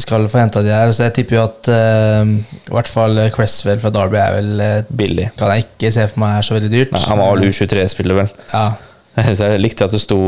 [0.00, 0.90] skal få henta de der.
[0.92, 2.32] Så jeg tipper jo at eh,
[2.68, 5.30] i hvert fall Cresswell fra Derby er vel eh, Billig.
[5.36, 6.92] Kan jeg ikke se for meg er så veldig dyrt.
[6.96, 8.32] Nei, han var vel U23-spiller, vel.
[8.52, 8.66] Ja,
[9.36, 10.18] Så jeg likte at det sto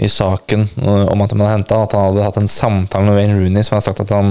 [0.00, 3.64] i saken om at man henta at han hadde hatt en samtale med Wayne Rooney
[3.66, 4.30] som hadde sagt at han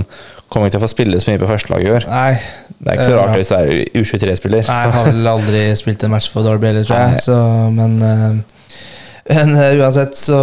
[0.49, 2.07] kommer ikke til å få spille så mye på førstelaget i år.
[2.09, 2.31] Nei,
[2.79, 4.63] Det er ikke så Eh, rart hvis det er U23-spiller.
[4.69, 7.21] Nei, han har vel aldri spilt en match for Derby heller, tror jeg.
[7.27, 7.35] Så,
[7.75, 10.39] men, eh, men eh, uansett så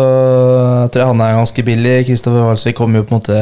[0.92, 1.96] tror jeg han er ganske billig.
[2.06, 3.40] Kristoffer Walsvik kommer jo på en måte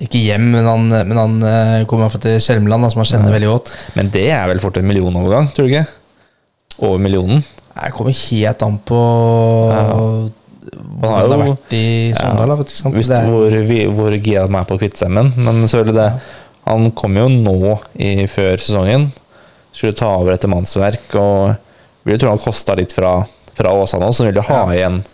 [0.00, 3.36] ikke hjem, men han, men han eh, kommer i til Skjelmeland, som han kjenner Ja.
[3.36, 3.72] veldig godt.
[3.94, 5.86] Men det er vel fort en millionovergang, tror du ikke?
[6.80, 7.44] Over millionen.
[7.76, 9.00] Jeg kommer helt an på
[9.70, 9.86] Ja.
[10.76, 12.48] Hvordan har jo- vært i Sogndal.
[12.48, 12.94] ja, sant?
[12.94, 15.44] visst er- hvor, vi- hvor gira de er på å kvitte seg med den.
[15.44, 16.20] Men selvfølgelig det
[16.66, 19.10] Han kom jo nå i, før sesongen.
[19.72, 21.14] Skulle ta over etter mannsverk.
[21.16, 21.56] Og
[22.04, 23.24] vil jo tro han kosta litt fra,
[23.56, 24.76] fra Åsane òg, så han ville ha Ja.
[24.76, 25.04] igjen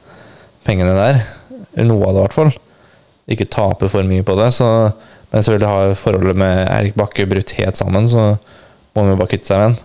[0.66, 1.22] pengene der.
[1.84, 2.52] Noe av det, i hvert fall.
[3.28, 4.52] Ikke tape for mye på det.
[4.52, 4.92] Så,
[5.32, 8.38] men selvfølgelig har forholdet med Erik Bakke brutt helt sammen, så
[8.96, 9.78] må vi bare kvitte seg med den.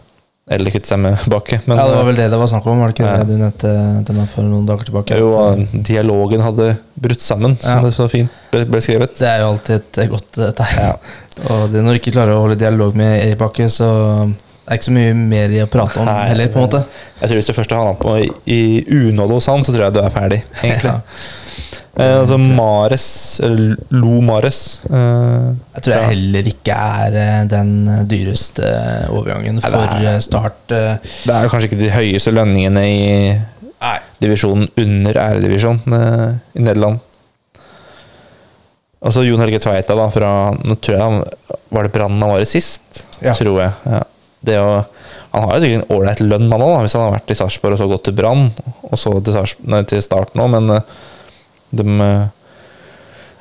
[0.51, 1.61] Eller kvitte seg med Bakke.
[1.69, 3.23] Men ja, det var vel det det var snakk om, var det ikke Ja.
[3.23, 5.17] det du nevnte for noen dager tilbake?
[5.21, 7.81] jo, eh, dialogen hadde brutt sammen, som Ja.
[7.87, 9.15] det så fint ble, ble skrevet.
[9.17, 10.77] Det er jo alltid et eh, godt eh, tegn.
[10.83, 10.95] Ja.
[11.55, 13.87] Og det, når du ikke klarer å holde dialog med Erik Bakke, så
[14.27, 16.83] er det ikke så mye mer i å prate om Nei, heller, på en måte.
[17.21, 19.87] Jeg tror Hvis du først har havna på i, i unåde hos han, så tror
[19.87, 20.97] jeg du er ferdig, egentlig.
[21.95, 23.05] Eh, altså Mares,
[23.91, 26.07] Lo Mares eh, Jeg tror jeg Ja.
[26.10, 27.71] heller ikke er eh, den
[28.10, 28.71] dyreste
[29.12, 30.62] overgangen Nei, det for er- eh, Start.
[30.71, 30.97] eh.
[31.27, 33.05] Det er kanskje ikke de høyeste lønningene i
[33.81, 33.97] Nei.
[34.23, 36.27] divisjonen under æredivisjon eh,
[36.60, 36.99] i Nederland.
[39.01, 40.31] Og så Jon Helge Tveita, da, fra
[40.62, 41.21] Nå tror jeg han
[41.73, 43.05] Var det Brann han var i sist?
[43.23, 43.34] Ja.
[43.38, 43.71] Tror jeg.
[43.89, 44.01] Ja.
[44.41, 44.69] Det å,
[45.31, 47.75] han har jo sikkert en ålreit lønn, han òg, hvis han har vært i Sarpsborg
[47.75, 48.47] og så gått til Brann,
[48.88, 50.95] og så til, Sars- nei, til Start nå, men eh,
[51.71, 52.29] de eh,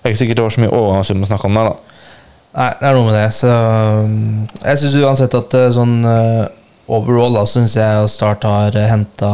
[0.00, 1.96] Det er ikke sikkert det var så mye overgangssum å snakke om der, da.
[2.50, 3.26] Nei, det er noe med det.
[3.36, 6.44] Så mm, jeg syns uansett at eh, sånn eh,
[6.90, 9.32] overall da syns jeg Start har henta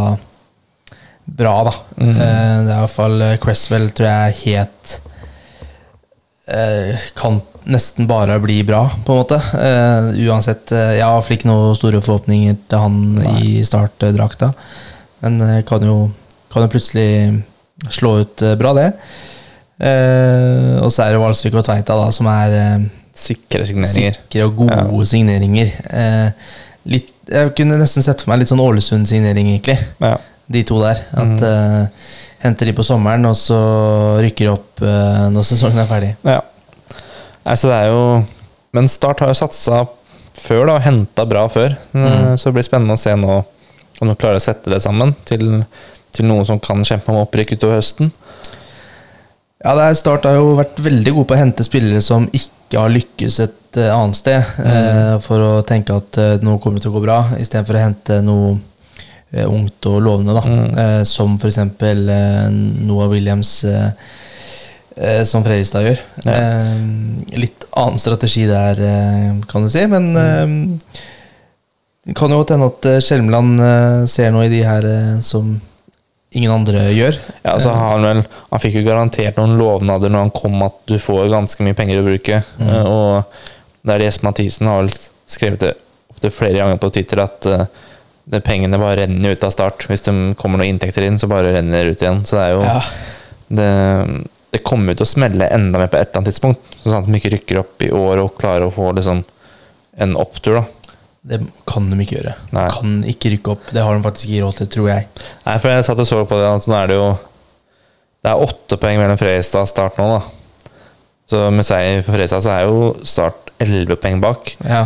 [1.26, 1.74] bra, da.
[1.96, 2.08] Mm.
[2.10, 4.96] Eh, det er iallfall uh, Cresswell, tror jeg, helt
[6.46, 9.40] eh, Kan nesten bare bli bra, på en måte.
[9.58, 10.70] Eh, uansett.
[10.72, 12.98] eh, jeg har iallfall ikke noen store forhåpninger til han
[13.42, 14.52] i startdrakta.
[15.24, 15.96] Men eh, kan jo,
[16.52, 17.08] kan jo plutselig
[17.92, 18.90] slå ut eh, bra, det.
[19.78, 22.86] Eh, og så er det Valsvik og Tveita da, som er eh,
[23.16, 24.16] Sikre signeringer.
[24.20, 25.70] sikre og gode signeringer.
[25.88, 26.50] Eh,
[26.92, 29.78] litt, jeg kunne nesten sett for meg litt sånn Ålesund-signering, egentlig.
[30.04, 30.18] Ja.
[30.52, 31.00] De to der.
[31.16, 32.12] At eh,
[32.44, 33.56] Henter de på sommeren, og så
[34.20, 36.12] rykker de opp eh, når sesongen er ferdig.
[36.28, 36.42] Ja.
[37.48, 38.02] Altså, det er jo
[38.76, 39.80] Men Start har jo satsa
[40.36, 41.78] før, da, og henta bra før.
[41.96, 42.36] Mm.
[42.36, 43.38] Så det blir spennende å se nå
[43.96, 45.62] om de klarer å sette det sammen til,
[46.16, 48.12] til noen som kan kjempe om opprykk utover høsten.
[49.64, 52.80] Ja, det er Start har jo vært veldig gode på å hente spillere som ikke
[52.82, 56.92] har lykkes et eh, annet sted, eh, for å tenke at eh, noe kommer til
[56.92, 58.52] å gå bra, istedenfor å hente noe
[59.32, 60.44] eh, ungt og lovende, da.
[60.44, 60.78] Mm.
[60.84, 61.60] Eh, som f.eks.
[61.62, 62.46] Eh,
[62.86, 63.90] Noah Williams, eh,
[64.96, 66.04] eh, som Fredrikstad gjør.
[66.26, 66.36] Ja.
[66.36, 71.02] Eh, litt annen strategi der, eh, kan du si, men eh,
[72.06, 75.56] det kan jo hende at eh, Skjelmeland eh, ser noe i de her eh, som
[76.36, 77.18] ingen andre gjør.
[77.42, 80.78] Ja, så har Han vel Han fikk jo garantert noen lovnader når han kom at
[80.90, 82.42] du får ganske mye penger å bruke.
[82.60, 82.68] Mm.
[82.68, 84.94] Eh, og der Jesper Mathisen har vel
[85.30, 85.74] skrevet det
[86.12, 87.66] opptil flere ganger på Twitter at uh,
[88.26, 89.84] det pengene bare renner ut av start.
[89.90, 92.24] Hvis det kommer noen inntekter inn, så bare renner det ut igjen.
[92.26, 92.80] Så det er jo Ja.
[93.58, 93.68] det,
[94.56, 96.78] det kommer jo til å smelle enda mer på et eller annet tidspunkt.
[96.82, 99.22] Sånn at de ikke rykker opp i år og klarer å få liksom
[100.02, 100.58] en opptur.
[100.58, 100.64] da
[101.26, 102.34] Det kan de ikke gjøre.
[102.54, 102.66] Nei.
[102.70, 103.70] Kan ikke rykke opp.
[103.74, 105.08] Det har de faktisk ikke råd til, tror jeg.
[105.46, 107.08] Nei, for jeg satt og så på det, at nå er det jo
[108.26, 110.70] Det er åtte poeng mellom Fredrikstad og Start nå, da.
[111.30, 114.52] Så med seier for Fredrikstad så er jo Start elleve poeng bak.
[114.66, 114.84] Ja.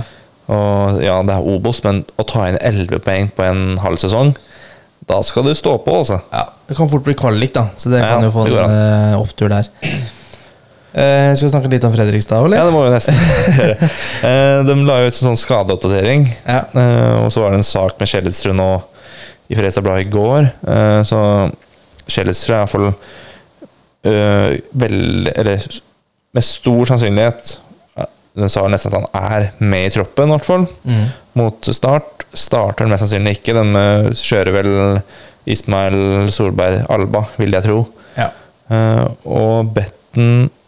[0.50, 4.32] Og ja, det er Obos, men å ta inn elleve poeng på en halv sesong,
[5.10, 6.18] da skal du stå på, altså.
[6.68, 7.68] Det kan fort bli kvalik, da.
[7.80, 9.68] Så det Ja, kan jo få en eh, opptur der.
[10.90, 13.14] Eh, skal vi snakke litt om Fredrikstad, Ja, det må vi nesten
[13.60, 13.90] gjøre.
[14.26, 16.64] Eh, De la jo ut en sånn skadeoppdatering, Ja.
[16.74, 18.70] eh, og så var det en sak med Skjelletstrud nå
[19.50, 20.50] i Fredrikstad Blad i går.
[20.66, 21.20] Eh, Så
[22.10, 25.64] Skjelletstrud er iallfall uh, veldig Eller
[26.34, 27.50] med stor sannsynlighet
[28.40, 31.06] De sa nesten at han er med i troppen, i hvert fall, Mm.
[31.34, 32.24] mot start.
[32.34, 33.54] Starter han mest sannsynlig ikke.
[33.58, 33.74] Den
[34.14, 34.70] kjører vel
[35.50, 37.80] Ismael Solberg Alba, vil jeg tro.
[38.16, 38.28] Ja.
[38.70, 40.59] Eh, og Betten, uh,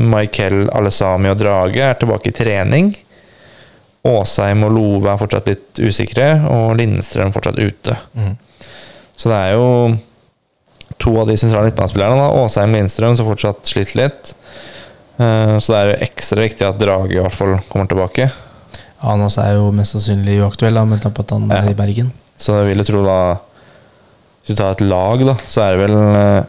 [0.00, 2.92] Michael Alessami og Drage er tilbake i trening.
[4.08, 7.96] Åsheim og Love er fortsatt litt usikre, og Lindstrøm fortsatt ute.
[8.16, 8.36] Mm.
[9.18, 9.66] Så det er jo
[11.02, 12.28] to av de sentrale midtbanespillerne.
[12.40, 14.32] Åsheim og Lindstrøm som fortsatt sliter litt.
[15.18, 18.30] Eh, så det er jo ekstra viktig at Drage i hvert fall kommer tilbake.
[19.02, 21.60] Han også er jo mest sannsynlig uaktuell, da, med tanke på at han Ja.
[21.62, 22.12] er i Bergen.
[22.38, 23.18] Så jeg vil jo tro da
[24.46, 26.44] Hvis du tar et lag, da, så er det vel eh,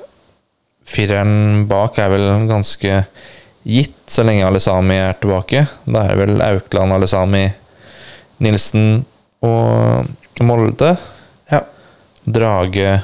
[0.89, 3.03] Fireren bak er vel ganske
[3.69, 5.65] gitt så lenge Alisami er tilbake.
[5.85, 7.43] Da er det vel Aukland, Alisami,
[8.41, 9.03] Nilsen
[9.45, 10.07] og
[10.41, 10.95] Molde.
[11.51, 11.61] Ja.
[12.25, 12.95] Drage,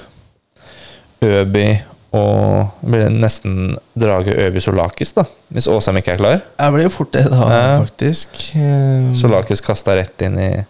[1.25, 1.67] Øby
[2.15, 5.25] og blir nesten Drage, Øby, Solakis, da.
[5.51, 6.37] Hvis Åsheim ikke er klar.
[6.55, 7.81] Jeg blir jo fort det, da, Ja.
[7.83, 8.39] faktisk.
[8.55, 10.65] Eh, Solakis kasta rett inn i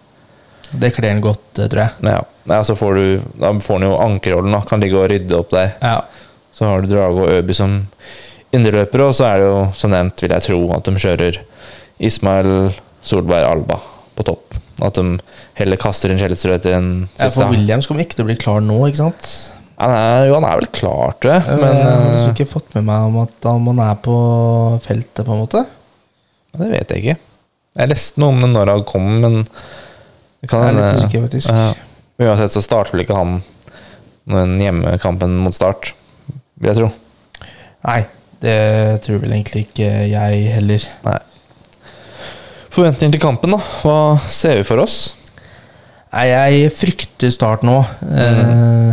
[0.76, 1.92] Det kler han godt, eh, tror jeg.
[2.04, 4.62] Ja, ja så får du Da får han jo ankerrollen, da.
[4.62, 5.76] Kan ligge og rydde opp der.
[5.82, 6.02] Ja.
[6.56, 7.82] Så har du Drage og Øby som
[8.56, 11.40] indreløpere, og så er det jo som nevnt, vil jeg tro, at de kjører
[12.00, 12.52] Ismail
[13.06, 13.80] Solberg Alba
[14.16, 14.56] på topp.
[14.84, 15.18] At de
[15.60, 16.88] heller kaster inn Kjellestrø etter en
[17.18, 19.30] Ja, siste for Williams kommer ikke til å bli klar nå, ikke sant?
[19.76, 22.36] han er, Jo, han er vel klar, tror jeg, Men men jeg har liksom eh,
[22.38, 24.16] ikke fått med meg om at om han er på
[24.86, 25.66] feltet, på en måte.
[26.56, 27.18] det vet jeg ikke.
[27.76, 31.44] Jeg leste noe om det når han kom, men det kan hende-.
[31.52, 31.74] Ja.
[32.24, 33.42] Uansett så starter vel ikke han
[34.32, 35.92] den hjemmekampen mot start,
[36.60, 36.90] vil jeg tro.
[37.86, 38.02] Nei,
[38.44, 38.58] det
[39.06, 40.88] tror vel egentlig ikke jeg heller.
[41.06, 41.20] Nei.
[42.76, 43.62] Forventninger til kampen, da?
[43.82, 45.16] Hva ser vi for oss?
[46.16, 47.78] Nei, jeg frykter start nå.
[48.08, 48.92] Eh,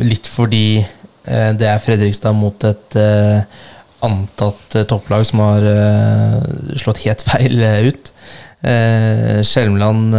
[0.00, 3.40] litt fordi eh, det er Fredrikstad mot et eh,
[4.04, 6.36] antatt eh, topplag som har eh,
[6.80, 8.12] slått helt feil eh, ut.
[8.60, 10.16] Eh, Skjelmland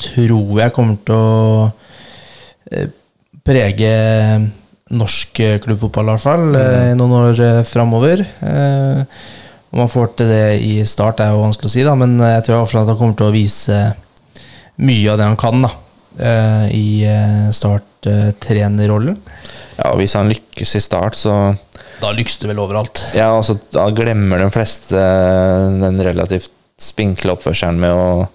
[0.00, 2.88] tror jeg kommer til å
[3.44, 3.92] prege
[4.90, 8.24] norsk eh, klubbfotball, i hvert fall, eh, i noen år eh, framover.
[9.70, 12.42] Om han får til det i start, er jo vanskelig å si, da, men jeg
[12.46, 13.76] tror iallfall at han kommer til å vise
[14.82, 15.70] mye av det han kan da,
[16.74, 17.04] i
[17.54, 19.14] starttrenerrollen.
[19.78, 21.36] Ja, Hvis han lykkes i start, så
[22.00, 23.04] Da lykkes du vel overalt.
[23.14, 24.98] Ja, altså, da glemmer de fleste
[25.80, 26.50] den relativt
[26.80, 28.26] spinkle oppførselen med å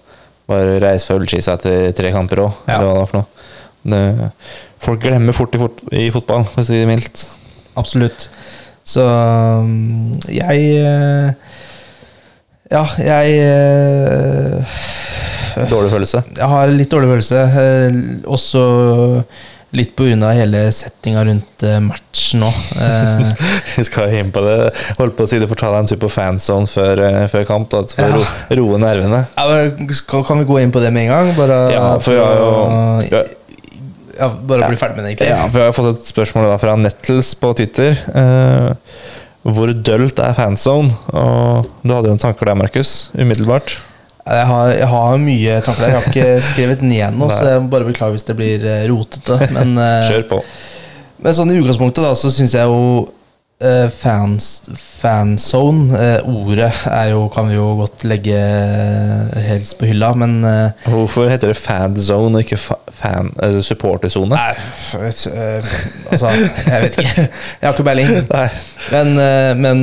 [0.46, 2.78] bare reise fra Ullskisa etter tre kamper òg, Ja.
[2.78, 3.26] eller hva det er for noe.
[3.86, 4.30] Det,
[4.82, 7.26] folk glemmer fort i, fot i fotball, for å si det mildt.
[7.76, 8.28] Absolutt.
[8.86, 11.32] Så um, jeg eh,
[12.70, 14.78] Ja, jeg eh,
[15.70, 16.20] Dårlig følelse.
[16.36, 17.42] Jeg har litt dårlig følelse.
[17.62, 18.62] eh, Også
[19.76, 20.30] litt pga.
[20.32, 22.50] hele settinga rundt matchen nå.
[23.76, 24.56] Vi skal inn på det.
[25.00, 27.82] Holdt på å si det fortalte deg en tur på fanzone før, før kamp, da,
[27.90, 28.28] for å ro,
[28.60, 29.24] roe nervene.
[29.36, 31.32] ja, kan vi gå inn på det med en gang?
[31.36, 33.24] Bare Ja, for jo- å- ja,
[34.18, 35.28] bare bli ferdig med det, egentlig.
[35.30, 37.98] Ja, for Jeg har fått et spørsmål da fra Nettles på Twitter.
[38.12, 38.70] Eh,
[39.46, 40.94] hvor dølt er fanzone?
[41.12, 43.10] Og du hadde jo en tanker der, Markus.
[43.14, 43.76] Umiddelbart.
[44.26, 45.92] Jeg har, jeg har mye tanker der.
[45.92, 48.86] Jeg har ikke skrevet ned noe, så jeg må bare beklage hvis det blir eh,
[48.90, 49.38] rotete.
[49.54, 50.40] Men, eh, Kjør på.
[51.22, 53.06] men sånn i utgangspunktet da, så syns jeg jo
[53.62, 59.88] eh, fans, fanzone, Uh, ordet, er jo, kan vi jo godt legge eh, helst på
[59.88, 63.30] hylla, men uh, Hvorfor heter det fanzone og ikke fa fan,
[63.62, 64.32] supportersone?
[64.32, 64.54] Nei,
[65.04, 67.26] altså, jeg vet ikke.
[67.26, 68.28] Jeg har ikke peiling.
[68.94, 69.10] Men,
[69.60, 69.80] men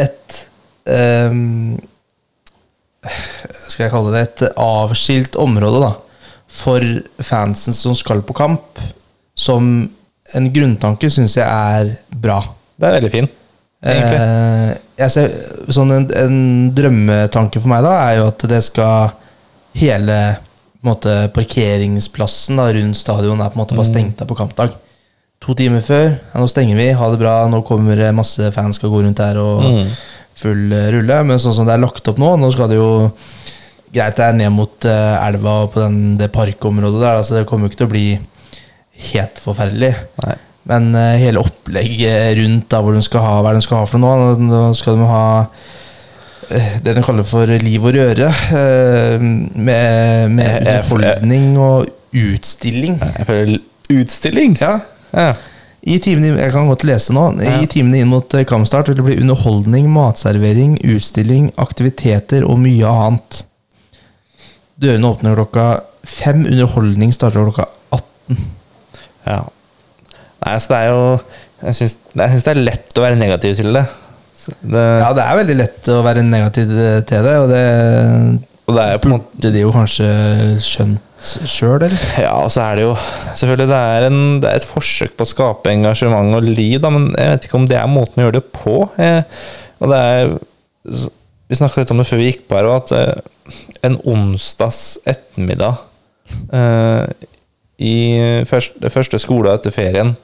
[0.00, 0.38] et
[0.86, 1.74] um,
[3.68, 5.92] Skal jeg kalle det et avskilt område, da.
[6.48, 6.86] For
[7.20, 8.80] fansen som skal på kamp,
[9.36, 9.68] som
[10.32, 12.40] en grunntanke, syns jeg er bra.
[12.82, 13.28] Det er veldig fin,
[13.86, 14.22] egentlig.
[14.98, 15.34] Eh, ser,
[15.74, 16.38] sånn en, en
[16.74, 19.12] drømmetanke for meg da er jo at det skal
[19.78, 20.16] hele
[20.82, 24.74] måte, parkeringsplassen da, rundt stadion er på en måte bare stengt av på kampdag.
[25.42, 26.08] To timer før.
[26.14, 27.36] Ja, nå stenger vi, ha det bra.
[27.50, 29.88] Nå kommer masse fans skal gå rundt her og Mm.
[30.38, 31.22] full eh, rulle.
[31.26, 32.90] Men sånn som det er lagt opp nå, nå skal det jo
[33.92, 37.42] Greit det er ned mot uh, elva og på den, det parkområdet der, altså det
[37.44, 38.04] kommer jo ikke til å bli
[39.12, 39.90] helt forferdelig.
[40.22, 40.36] Nei.
[40.70, 43.98] Men eh, hele opplegget rundt da, hvor de skal ha, hva de skal ha for
[44.02, 45.22] noe nå, skal de ha
[46.54, 48.28] eh, det de kaller for liv og røre.
[48.30, 53.00] eh, Med, med underholdning og utstilling.
[53.02, 53.58] Jeg føler
[53.92, 54.54] utstilling.
[54.60, 54.76] Ja,
[55.12, 55.32] Ja.
[55.82, 57.24] i timene, jeg kan godt lese nå.
[57.42, 57.56] Ja.
[57.60, 63.42] I timene inn mot kampstart vil det bli underholdning, matservering, utstilling, aktiviteter og mye annet.
[64.82, 65.66] Dørene åpner klokka
[66.06, 66.46] fem.
[66.46, 67.66] Underholdning starter klokka
[67.98, 68.38] 18.
[69.26, 69.40] ja.
[70.42, 71.02] Nei, så det er jo
[71.62, 73.84] Jeg syns jeg syns det er lett å være negativ til det.
[74.60, 76.72] Det Ja, det er veldig lett å være negativ
[77.06, 77.62] til det, og det
[78.62, 80.08] og det er jo på en måte burde de jo kanskje
[80.62, 82.04] skjønt sjøl, eller?
[82.18, 82.92] Ja, og så er det jo
[83.38, 86.90] Selvfølgelig, det er, en, det er et forsøk på å skape engasjement og liv, da,
[86.94, 88.76] men jeg vet ikke om det er måten å gjøre det på.
[88.98, 89.26] Jeg,
[89.82, 90.32] og det er
[91.50, 95.82] Vi snakka litt om det før vi gikk på her, at eh, en onsdags ettermiddag
[96.54, 97.26] eh,
[97.78, 100.16] i første, første skole etter ferien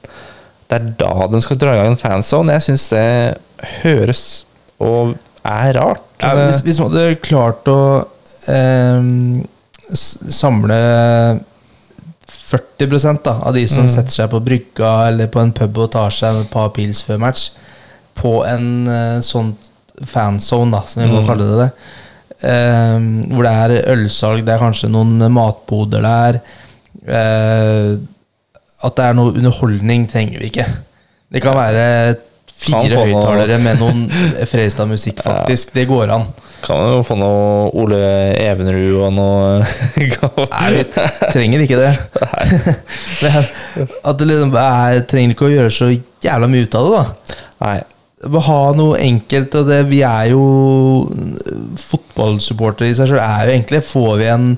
[0.69, 2.53] Det er da de skal dra i gang en fanzone.
[2.53, 3.37] Jeg syns det
[3.81, 4.21] høres
[4.79, 6.03] og er rart.
[6.21, 7.79] Ja, hvis, hvis man hadde klart å
[8.47, 9.01] eh,
[10.29, 10.77] samle
[12.29, 13.89] 40 da, av de som Mm.
[13.89, 17.17] setter seg på brygga eller på en pub og tar seg et par pils før
[17.19, 17.49] match,
[18.15, 19.55] på en eh, sånn
[20.05, 21.27] fanzone, da, som vi må Mm.
[21.27, 21.71] kalle det det.
[22.41, 26.41] ehm, hvor det er ølsalg, det er kanskje noen matboder der.
[27.09, 27.97] Eh,
[28.79, 30.65] at det er noe underholdning, trenger vi ikke.
[31.29, 31.85] Det kan være
[32.59, 35.73] fire høyttalere med noen Fredrikstad-musikk, faktisk.
[35.75, 36.25] Det går an.
[36.63, 37.99] Kan jo få noe Ole
[38.35, 39.61] Evenrud og noe
[40.55, 40.83] Nei, vi
[41.31, 41.93] trenger ikke det.
[44.09, 47.39] At det liksom er, trenger ikke å gjøre så jævla mye ut av det, da.
[47.63, 47.77] Nei.
[48.19, 50.43] Ha noe enkelt, og det, vi er jo
[51.79, 53.21] fotballsupportere i seg sjøl.
[53.23, 54.49] Er jo egentlig Får vi en,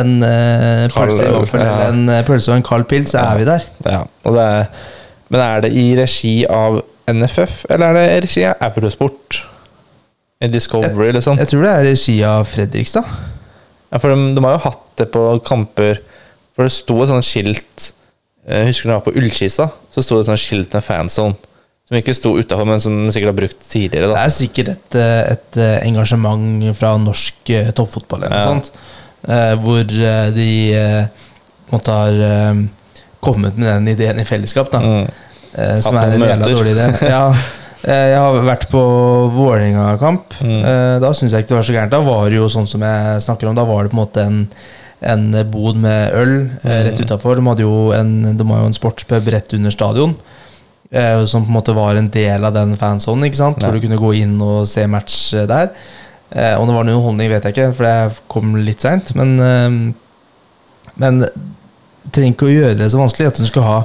[0.00, 3.46] en uh, pølse i eller en eh, pølse og en kald pils, så er vi
[3.46, 3.68] der.
[3.86, 4.66] Ja, og det er,
[5.30, 9.40] men er det i regi av NFF, eller er det i regi av Eurosport?
[10.42, 11.38] I Discovery, liksom?
[11.40, 13.06] Jeg tror det er regi av Fredrikstad.
[13.92, 16.00] Ja, for de, de har jo hatt det på kamper
[16.56, 17.84] For det sto et sånt skilt
[18.42, 21.54] Jeg husker da jeg var på Ullkisa, så sto det et sånt skilt med fanzone.
[21.86, 24.08] Som ikke sto utafor, men som sikkert har brukt tidligere.
[24.10, 28.54] Det er sikkert et, eh, et eh, engasjement fra norsk eh, toppfotball eller noe Ja.
[28.54, 28.72] sånt.
[29.62, 29.82] Hvor
[30.36, 30.48] de
[31.72, 32.50] måtte ha
[33.24, 34.68] kommet med den ideen i fellesskap.
[34.70, 34.78] Da.
[34.78, 35.06] Mm.
[35.82, 36.34] Som er en møter.
[36.36, 36.86] jævla dårlig idé.
[37.10, 37.24] Ja,
[37.86, 38.82] jeg har vært på
[39.34, 40.36] Vålerenga-kamp.
[40.42, 40.62] Mm.
[41.02, 41.90] Da syns jeg ikke det var så gærent.
[41.96, 43.58] Da var det jo sånn som jeg snakker om.
[43.58, 44.40] Da var det på en måte en
[45.06, 46.30] en bod med øl
[46.62, 46.70] mm.
[46.86, 47.36] rett utafor.
[47.36, 50.14] De, hadde jo en- de har jo en sportspub rett under stadion.
[50.90, 53.62] Eh, som på en måte var en del av den fansonen, ikke sant?
[53.62, 53.68] Ja.
[53.68, 55.72] hvor du kunne gå inn og se match eh, der.
[56.30, 59.12] Eh, om det var noe holdning, vet jeg ikke, for det kom litt seint.
[59.18, 59.94] Men,
[61.02, 61.24] men
[62.12, 63.78] trenger ikke å gjøre det så vanskelig at du skal ha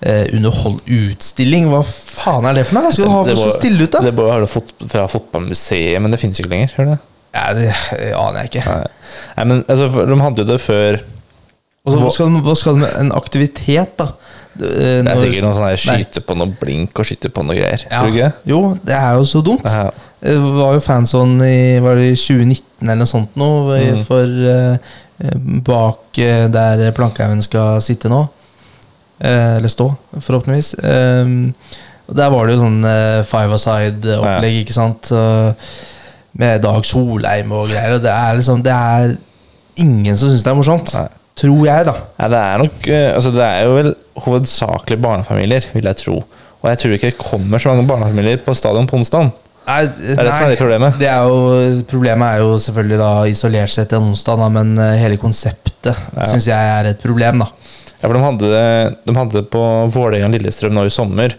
[0.00, 1.68] eh, underhold utstilling.
[1.72, 2.92] Hva faen er det for noe?
[2.94, 4.04] Skal du ha for å stille ut, da?
[4.06, 6.72] Det bør være fot fra Fotballmuseet, men det finnes ikke lenger.
[6.78, 7.12] Hører du?
[7.36, 7.68] Ja, det
[8.16, 8.64] aner jeg ikke.
[8.64, 9.18] Nei.
[9.36, 10.98] Nei, men altså, de hadde jo det før
[11.86, 14.10] Og så hva skal, de, hva skal de med en aktivitet, da?
[14.58, 17.44] Det, eh, Det er sikkert noe sånn her skyte på noe blink og skyte på
[17.44, 17.82] noe greier.
[17.90, 17.98] Ja.
[18.00, 18.32] Tror du ikke?
[18.52, 19.64] Jo, det er jo så dumt.
[19.64, 19.90] Ja.
[20.22, 24.04] Det var jo fanzone i var det i 2019 eller noe sånt nå, i- Mm.
[24.06, 24.78] for eh,
[25.24, 28.22] eh, bak eh, der Plankehaugen skal sitte nå.
[29.20, 29.90] Eh, eller stå,
[30.20, 30.74] forhåpentligvis.
[30.82, 31.52] Eh,
[32.16, 35.10] der var det jo sånn eh, five aside-opplegg, ikke sant.
[36.36, 37.94] Med Dag Solheim og greier.
[37.96, 39.14] Og det er liksom Det er
[39.80, 40.92] ingen som syns det er morsomt.
[40.94, 41.06] Nei.
[41.36, 41.92] Tror jeg, da.
[42.18, 46.16] Nei, det er nok eh, Altså, det er jo vel hovedsakelig barnefamilier, vil jeg tro.
[46.62, 49.30] Og jeg tror ikke det kommer så mange barnefamilier på stadion på onsdag.
[49.66, 50.98] Nei, Det er det som er det problemet.
[51.00, 51.38] Det er jo,
[51.90, 56.26] problemet er jo selvfølgelig da isolert sett en onsdag, da, men eh, hele konseptet Ja.
[56.30, 57.42] syns jeg er et problem.
[57.42, 57.48] da
[58.02, 61.34] Ja, for de hadde det, de hadde det på Vålerenga-Lillestrøm nå i sommer,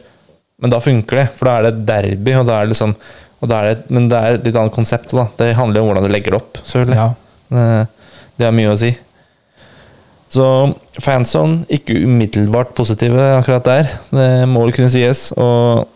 [0.60, 1.28] men da funker det.
[1.38, 2.96] For da er det derby, og da er det liksom
[3.38, 5.12] og da er det, Men det er et litt annet konsept.
[5.14, 5.28] Da.
[5.38, 6.96] Det handler jo om hvordan du legger det opp, selvfølgelig.
[6.98, 7.10] Ja.
[7.54, 7.66] Det,
[8.40, 8.90] det har mye å si.
[10.38, 10.48] Så
[11.02, 13.92] fanson, ikke umiddelbart positive akkurat der.
[14.14, 15.32] Det må vel kunne sies.
[15.38, 15.88] Og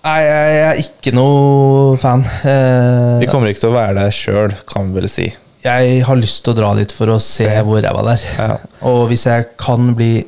[0.00, 2.22] Nei, jeg er ikke noe fan.
[2.48, 5.26] Eh, vi kommer ikke til å være der sjøl, kan vi vel si.
[5.60, 7.58] Jeg har lyst til å dra dit for å se Se.
[7.66, 8.22] hvor ræva det er.
[8.38, 8.54] Ja.
[8.88, 10.22] Og hvis jeg kan bli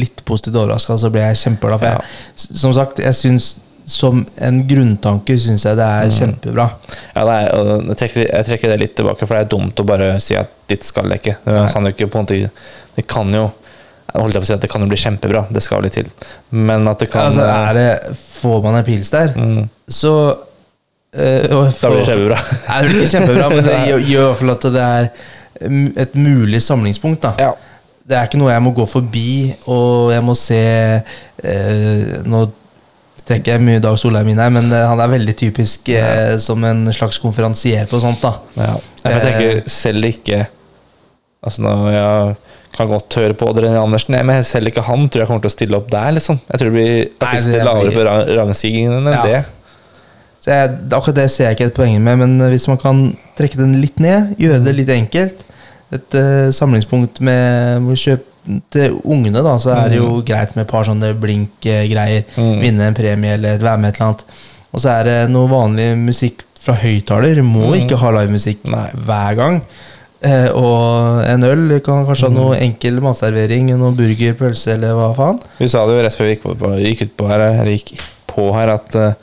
[0.00, 1.82] litt positivt overraska, så blir jeg kjempeglad.
[1.82, 2.00] For Ja.
[2.00, 3.50] jeg, som sagt, jeg syns
[3.88, 6.16] som en grunntanke syns jeg det er Mm.
[6.18, 6.66] kjempebra.
[7.16, 10.08] Ja, og jeg, trekker, jeg trekker det litt tilbake, for det er dumt å bare
[10.20, 11.36] si at ditt skal jeg ikke.
[11.46, 12.50] Det kan jo ikke på en måte
[12.98, 13.46] Det kan jo
[14.08, 16.06] jeg på å si at det kan jo bli kjempebra, det skal litt til.
[16.50, 20.12] Men at det kan altså, er det, får man en pils der, mm, så
[21.14, 22.38] øh, og Da blir det kjempebra.
[22.68, 25.10] Nei, det blir ikke kjempebra, men det gjør, i hvert fall at det er
[26.04, 27.22] et mulig samlingspunkt.
[27.22, 27.52] da Ja.
[28.08, 30.60] Det er ikke noe jeg må gå forbi, og jeg må se
[31.44, 32.46] eh, Nå
[33.28, 36.62] trekker jeg mye Dag Solheim inn her, men eh, han er veldig typisk eh, som
[36.64, 38.22] en slags konferansier på sånt.
[38.24, 38.76] da Ja.
[39.04, 40.46] Jeg tenker selv ikke
[41.44, 42.36] Altså nå Jeg
[42.76, 45.42] kan godt høre på Odd René Andersen, jeg, men selv ikke han tror jeg kommer
[45.44, 46.10] til å stille opp der.
[46.16, 48.26] liksom Jeg tror det blir artister lavere blir- på ra-
[48.98, 49.22] enn Ja.
[49.24, 49.44] det.
[50.40, 53.56] Så jeg, Akkurat det ser jeg ikke et poeng med, men hvis man kan trekke
[53.58, 55.44] den litt ned, gjøre det litt enkelt
[55.90, 58.24] Et uh, samlingspunkt med med kjøp
[58.72, 62.24] til ungene, da, så er det jo greit med et par sånne blink-greier.
[62.36, 62.54] Mm.
[62.62, 64.24] Vinne en premie eller være med et eller annet.
[64.72, 67.40] Og så er det noe vanlig musikk fra høyttaler.
[67.46, 69.62] Må ikke ha livemusikk hver gang.
[70.18, 71.78] Eh, og en øl.
[71.84, 75.40] Kan kanskje ha noe enkel matservering, noe burger, pølse eller hva faen.
[75.60, 77.94] Vi sa det jo rett før vi gikk, på, gikk ut på her, eller gikk
[78.32, 79.18] på her, at eh,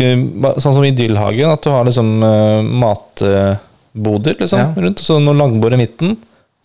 [0.00, 4.68] Sånn som Idyllhagen, at du har liksom uh, matboder liksom, Ja.
[4.72, 5.02] rundt.
[5.02, 6.14] Og så noe langbord i midten.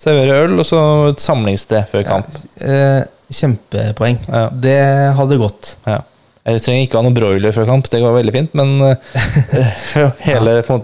[0.02, 0.80] Servere øl, og så
[1.10, 2.39] et samlingssted før kamp.
[2.60, 4.20] Eh, kjempepoeng.
[4.28, 4.48] Ja.
[4.52, 4.80] Det
[5.18, 5.76] hadde gått.
[5.88, 6.02] Ja.
[6.46, 8.58] Jeg trenger ikke ha noen broiler før kamp, det går veldig fint.
[8.60, 9.78] Men eh,
[10.28, 10.78] hele på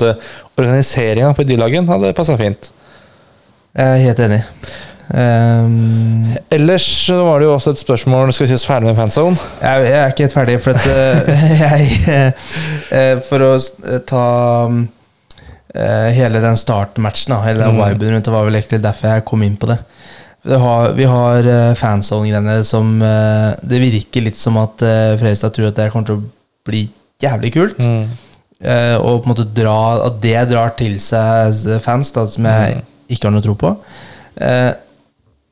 [0.58, 2.72] organiseringa på idylllagen hadde passa fint.
[3.78, 4.42] Jeg er helt enig.
[5.12, 8.96] Um, Ellers så var det jo også et spørsmål Skal vi si oss ferdig med
[8.96, 9.36] fanzone?
[9.60, 11.32] jeg, jeg er ikke helt ferdig, for at eh,
[11.66, 12.30] jeg
[12.96, 14.22] eh, For å eh, ta
[14.70, 14.78] eh,
[15.74, 17.78] hele den startmatchen, da, hele Mm.
[17.94, 19.78] viben rundt det, var vel egentlig derfor jeg kom inn på det.
[20.44, 25.54] Vi har, vi har uh, fansong-greiene som uh, Det virker litt som at uh, Fredrikstad
[25.54, 26.24] tror at det kommer til å
[26.66, 26.82] bli
[27.22, 27.78] jævlig kult.
[27.80, 28.08] Mm.
[28.62, 29.76] Uh, og på en måte dra,
[30.08, 32.82] at det drar til seg fans da, som jeg Mm.
[33.14, 33.76] ikke har noe tro på.
[34.42, 34.74] Eh,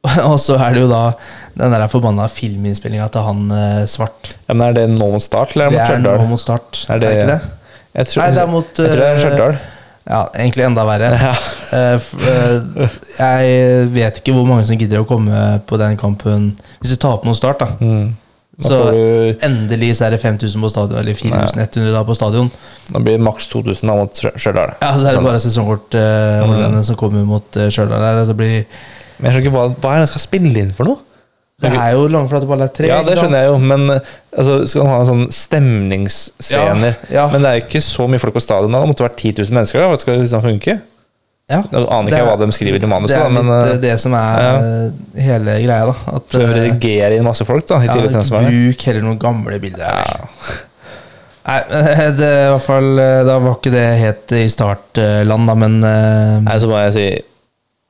[0.32, 1.14] og så er det jo da
[1.60, 4.34] den der forbanna filminnspillinga til han eh, Svart.
[4.48, 6.86] Ja, men Er det nå mot start, eller er det Det er nå mot start.
[6.90, 7.42] Er Er det- det ikke det?
[8.00, 9.60] Jeg tror, Nei, det er mot, jeg tror det er eh, Stjørdal.
[10.10, 11.12] Ja, egentlig enda verre.
[11.22, 11.34] Ja.
[11.70, 16.48] Eh, eh, jeg vet ikke hvor mange som gidder å komme på den kampen
[16.80, 17.60] hvis du taper mot Start.
[17.62, 18.16] da Mm.
[18.60, 22.50] Så du endelig så er det 5000 på stadion, eller 4100 da på stadion.
[22.92, 24.74] Da blir det maks 2000 da mot Stjø- Stjørdal.
[24.82, 28.04] Ja, Så er det bare sesongkortholderne som kommer mot uh, Stjørdal.
[28.20, 28.66] Altså blir
[29.20, 31.00] Men jeg skjønner ikke hva, hva er det han skal spille inn for noe?
[31.60, 32.88] Det er jo langflate baller tre.
[32.88, 37.16] Ja, det skjønner jeg jo, men eh, altså, skal man ha en sånn stemningsscener Ja,
[37.18, 37.26] ja.
[37.34, 38.76] Men det er jo ikke så mye folk på stadion.
[38.76, 39.84] Det måtte vært 10 000 mennesker.
[39.84, 40.78] da, skal det liksom funke?
[41.50, 41.64] Ja.
[41.66, 43.82] jeg aner ikke er, hva de skriver i manuset, Det er da, men litt eh,
[43.88, 44.50] det som er ja.
[44.62, 46.16] eh, hele greia, da.
[46.20, 47.80] At prøver å redigere inn masse folk, da.
[47.82, 50.04] I ja, bruk heller noen gamle bilder.
[50.14, 50.58] Ja.
[51.50, 51.60] Nei,
[52.14, 56.70] det i hvert fall Da var ikke det helt i startland, da, men Nei, så
[56.70, 57.06] må jeg si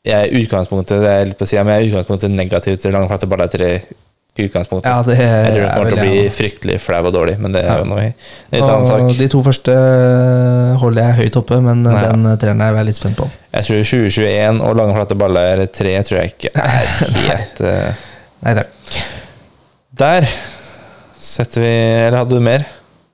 [0.08, 3.10] Jeg er utgangspunktet Det er litt på siden, men jeg er utgangspunktet negativ til lange
[3.12, 3.82] flate baller.
[4.40, 4.88] I utgangspunktet.
[4.88, 7.52] Ja, det jeg tror det er kommer til å bli fryktelig flau og dårlig, men
[7.52, 9.02] det er jo noe litt annen sak.
[9.18, 9.74] de to første
[10.80, 13.28] holder jeg høyt oppe, men Nei, den treeren er jeg litt spent på.
[13.52, 16.90] Jeg tror 2021 og lange flate baller tre tror jeg ikke er
[17.28, 18.06] helt eh,
[18.46, 19.00] Nei takk.
[20.00, 20.28] Der
[21.20, 21.74] setter vi
[22.08, 22.64] Eller hadde du mer?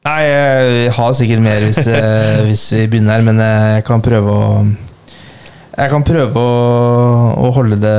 [0.05, 4.35] Nei, jeg har sikkert mer hvis, eh, hvis vi begynner, men eh, jeg kan prøve
[4.35, 4.49] å
[5.75, 6.51] jeg kan prøve å,
[7.45, 7.93] å holde det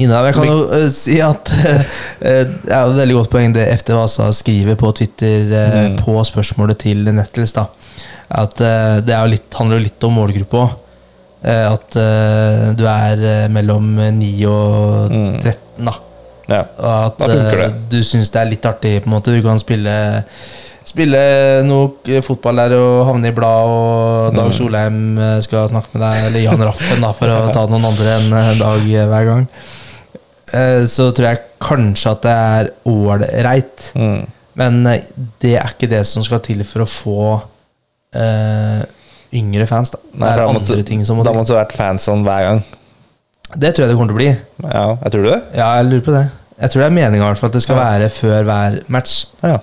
[0.00, 0.20] inne.
[0.26, 1.82] Jeg kan jo uh, si at uh,
[2.24, 5.98] Det er et veldig godt poeng det FD Vasa skriver på Twitter uh, Mm.
[6.00, 7.52] på spørsmålet til Nettles.
[7.56, 7.66] da
[8.42, 10.76] At det er jo litt, handler jo litt om målgruppe òg.
[11.42, 11.96] At
[12.76, 15.40] du er mellom 9 og Mm.
[15.40, 15.94] 13, da.
[16.50, 16.60] Ja.
[17.06, 19.34] At Da du syns det er litt artig, på en måte.
[19.34, 19.94] Du kan spille
[20.88, 21.20] Spille
[21.68, 24.54] noe fotball der og havne i blad, og Dag Mm.
[24.56, 28.16] Solheim eh, skal snakke med deg, eller Jan Raffen, da, for å ta noen andre
[28.18, 29.44] enn eh, Dag eh, hver gang.
[30.52, 34.24] Eh, Så tror jeg kanskje at det er ålreit, Mm.
[34.56, 35.04] men eh,
[35.44, 37.18] det er ikke det som skal til for å få
[38.16, 38.82] uh,
[39.36, 39.92] yngre fans.
[39.94, 40.00] Da.
[40.10, 41.32] Det er andre måtte- ting som må til.
[41.32, 42.62] Da måtte du vært fanzone hver gang.
[43.54, 44.30] Det tror jeg det kommer til å bli.
[44.72, 45.40] Ja, jeg tror du det?
[45.58, 46.24] Ja, jeg lurer på det.
[46.60, 47.84] Jeg tror det er meninga at det skal Ja.
[47.84, 49.24] være før hver match.
[49.42, 49.58] Ja, Ja.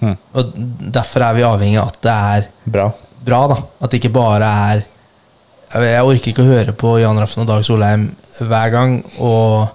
[0.00, 0.14] Hm.
[0.38, 0.52] Og
[0.98, 2.46] Derfor er vi avhengig av at det er
[2.76, 2.86] Bra.
[3.26, 3.40] bra.
[3.50, 4.84] da At det ikke bare er
[5.74, 9.66] Jeg orker ikke å høre på Jan Raffen og Dag Solheim hver gang, og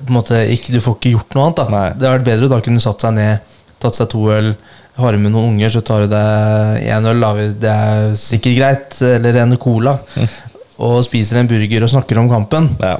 [0.00, 1.58] på en måte ikke, du får ikke gjort noe annet.
[1.60, 1.82] da Nei.
[1.92, 3.42] Det hadde vært bedre å da kunne satt seg ned,
[3.84, 4.48] tatt seg to øl,
[4.96, 7.20] har du med noen unger, så tar du deg én øl.
[7.22, 7.46] Da.
[7.62, 8.96] Det er sikkert greit.
[9.04, 9.98] Eller en cola.
[10.82, 12.70] Og spiser en burger og snakker om kampen.
[12.82, 12.96] Ja.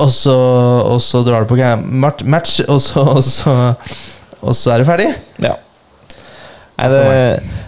[0.00, 0.32] Og så,
[0.86, 1.58] og så drar du på
[1.90, 3.52] match, og så, og så,
[4.40, 5.10] og så er det ferdig.
[5.44, 5.56] ja.
[6.80, 7.00] Nei, det,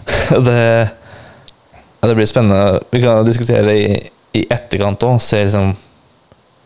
[0.46, 2.78] det ja, Det blir spennende.
[2.90, 3.98] Vi kan diskutere det i,
[4.40, 5.18] i etterkant òg.
[5.20, 5.74] Liksom,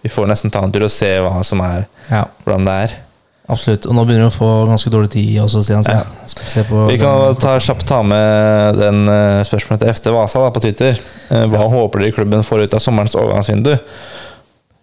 [0.05, 2.95] vi får nesten ta en tur og se hva som er Ja, hvordan det er.
[3.51, 3.89] absolutt.
[3.91, 5.83] Og nå begynner du å få ganske dårlig tid også, Stian.
[5.91, 6.05] Ja.
[6.31, 10.53] se på Vi kan ta, kjapt ta med den eh, spørsmålet til FT Vasa da,
[10.55, 11.03] på Twitter.
[11.31, 13.75] Eh, Hva håper dere klubben får ut av sommerens overgangsvindu?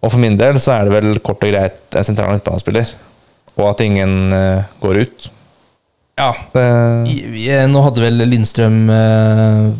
[0.04, 2.92] Og for min del så er det vel kort og greit en sentral midtbanespiller.
[3.54, 5.30] Og at ingen eh, går ut.
[6.18, 6.30] Ja.
[6.54, 6.66] Det,
[7.70, 9.72] Nå hadde vel Lindstrøm uh,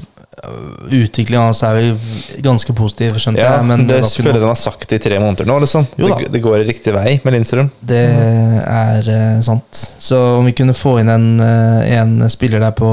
[0.90, 3.66] Utviklinga hans er vi ganske positiv, skjønte ja, jeg.
[3.68, 5.56] Men det det føler jeg de har sagt i tre måneder nå.
[5.62, 5.86] Liksom.
[5.96, 7.70] Det, det går i riktig vei med Lindstrøm.
[7.80, 9.80] det er uh, sant.
[10.02, 12.88] Så om vi kunne få inn en, eh, en spiller der på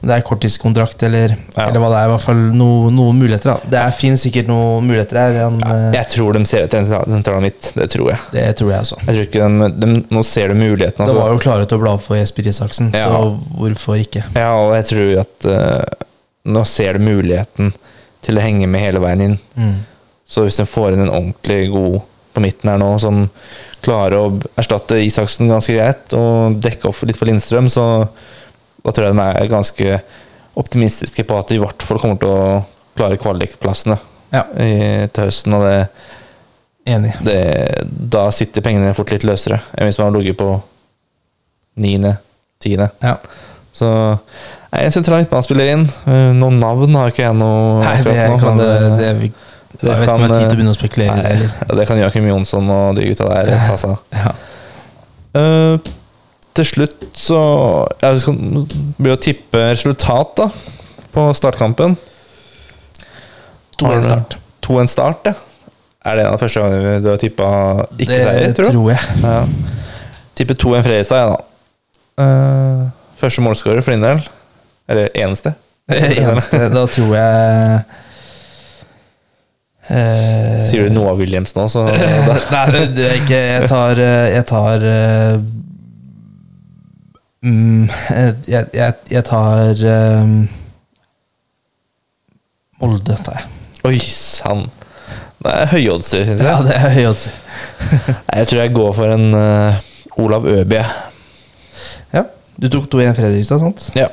[0.00, 1.66] Om det er korttidskontrakt eller, Ja.
[1.66, 3.50] eller hva det er, i hvert fall no, noen muligheter.
[3.52, 5.36] da Det finnes sikkert noen muligheter her.
[5.44, 7.72] Han, ja, Jeg tror de ser etter en sentral- midt.
[7.76, 8.20] Det tror jeg.
[8.32, 9.00] Det tror jeg også.
[9.06, 11.04] Jeg tror ikke de, de, Nå ser de muligheten.
[11.04, 11.18] Det Altså.
[11.20, 14.24] var jo klare til å bla opp for Jesper Isaksen, så hvorfor ikke?
[14.36, 16.06] Ja, og jeg tror at eh,
[16.44, 17.72] nå ser du muligheten
[18.24, 19.38] til å henge med hele veien inn.
[19.56, 19.74] Mm.
[20.30, 22.00] Så hvis en får inn en ordentlig god
[22.34, 23.24] på midten her nå, som
[23.82, 24.26] klarer å
[24.60, 27.86] erstatte Isaksen ganske greit, og dekke opp litt for Lindstrøm, så
[28.84, 29.96] da tror jeg de er ganske
[30.60, 32.62] optimistiske på at de i hvert fall kommer til å
[32.98, 33.96] klare kvalikplassene
[34.32, 35.54] Ja, i- til høsten.
[35.56, 35.88] Og det,
[36.86, 37.12] enig.
[37.24, 37.38] det,
[37.88, 40.50] da sitter pengene fort litt løsere enn hvis man har ligget på
[41.80, 42.16] niende,
[42.62, 42.90] tiende.
[43.02, 43.16] Ja.
[43.72, 43.88] Så
[44.72, 45.86] en sentral midtbanespiller inn.
[46.06, 48.68] Eh, Noen navn har ikke jeg noe Nei, det nå, kan det,
[49.00, 49.32] det, vi-
[49.80, 51.32] det Jeg vet ikke om kan, tid til å eh, begynne å spekulere det.
[51.34, 54.00] Nei, ja, det kan Joakim Jonsson og de gutta der ta seg av.
[54.14, 54.32] Ja.
[55.40, 55.90] Eh,
[56.58, 57.40] til slutt så
[58.02, 58.38] Jeg skal
[58.98, 60.48] begynne å tippe resultat da
[61.10, 61.96] på startkampen.
[63.82, 64.36] 2-1 start.
[64.66, 65.34] 2-1 start, ja.
[66.06, 67.48] Er det en av de første gangene du har tippa
[67.98, 68.76] ikke seier, tror du?
[68.76, 69.16] tror jeg.
[69.24, 69.40] Ja.
[70.38, 71.40] Tipper 2-1 Fredrikstad, jeg, da.
[72.20, 72.84] Uh,
[73.20, 74.22] første målskårer for din del.
[74.90, 75.54] Eller eneste.
[75.90, 77.78] Eneste, da tror jeg
[79.90, 84.26] eh, Sier du Noah Williams nå, så Nei, det, det er ikke Jeg tar eh,
[84.36, 85.32] Jeg tar eh,
[87.42, 87.88] mm,
[88.46, 89.82] jeg, jeg, jeg tar
[90.22, 90.36] um,
[92.80, 93.48] Molde, tar jeg.
[93.90, 94.62] Oi sann.
[95.40, 96.48] Det er høyoddser, syns jeg.
[96.48, 97.34] Ja, det er høye oddser.
[98.38, 100.80] Jeg tror jeg går for en uh, Olav Øby.
[102.12, 102.22] Ja.
[102.60, 103.86] Du tok 2-1 Fredrikstad, sant?
[103.96, 104.08] Ja.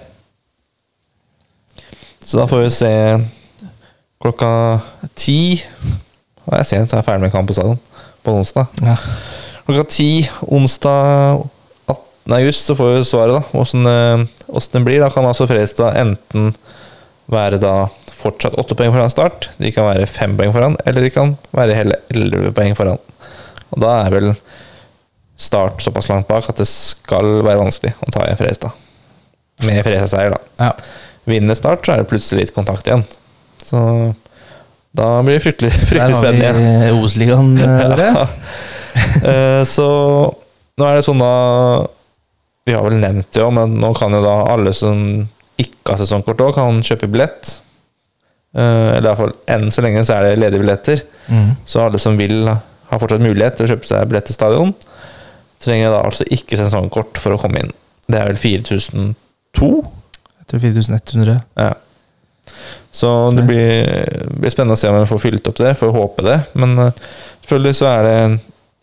[2.28, 2.94] Så da får vi se
[4.20, 4.52] klokka
[5.16, 5.64] ti.
[6.44, 7.80] Og jeg er sent, jeg er ferdig med kamp på stadion
[8.26, 8.68] på onsdag.
[8.84, 8.98] Ja.
[9.68, 10.10] Klokka ti
[10.44, 11.46] onsdag
[11.88, 12.36] 18.
[12.36, 13.60] august så får vi svaret, da.
[13.62, 15.00] Åssen eh, åssen det blir.
[15.04, 16.52] Da kan altså Fredrikstad enten
[17.32, 21.12] være da fortsatt åtte poeng foran start, de kan være fem poeng foran, eller de
[21.14, 23.00] kan være hele elleve poeng foran.
[23.72, 24.32] Og da er vel
[25.38, 28.72] Start såpass langt bak at det skal være vanskelig å ta igjen Fredrikstad.
[29.68, 30.40] Med Fredrikstad-seier, da.
[30.58, 30.72] ja.
[31.28, 33.04] Vinner Start, så er det plutselig litt kontakt igjen.
[33.68, 33.80] Så
[34.98, 36.58] da blir det fryktelig, fryktelig har spennende igjen.
[36.58, 38.10] vi eh, Obos-ligaen, eh, dere.
[38.16, 38.28] Ja.
[38.98, 39.84] Eh, så
[40.78, 41.28] nå er det sånn da
[42.66, 44.98] Vi har vel nevnt det jo, men nå kan jo da alle som
[45.62, 47.52] ikke har sesongkort òg, kan kjøpe billett.
[48.58, 51.04] Eh, Eller i hvert fall enn så lenge så er det ledige billetter.
[51.30, 51.52] Mm.
[51.70, 54.74] Så alle som vil, har fortsatt mulighet til å kjøpe seg billett til stadion.
[55.64, 57.72] Trenger da altså ikke sesongkort for å komme inn.
[58.10, 59.72] Det er vel 4002?
[60.54, 61.38] Jeg 4100.
[61.60, 61.74] Ja.
[62.92, 63.90] Så det blir,
[64.40, 65.74] blir spennende å se om vi får fylt opp det.
[65.78, 66.38] Får håpe det.
[66.58, 67.02] Men eh,
[67.44, 68.18] selvfølgelig så er det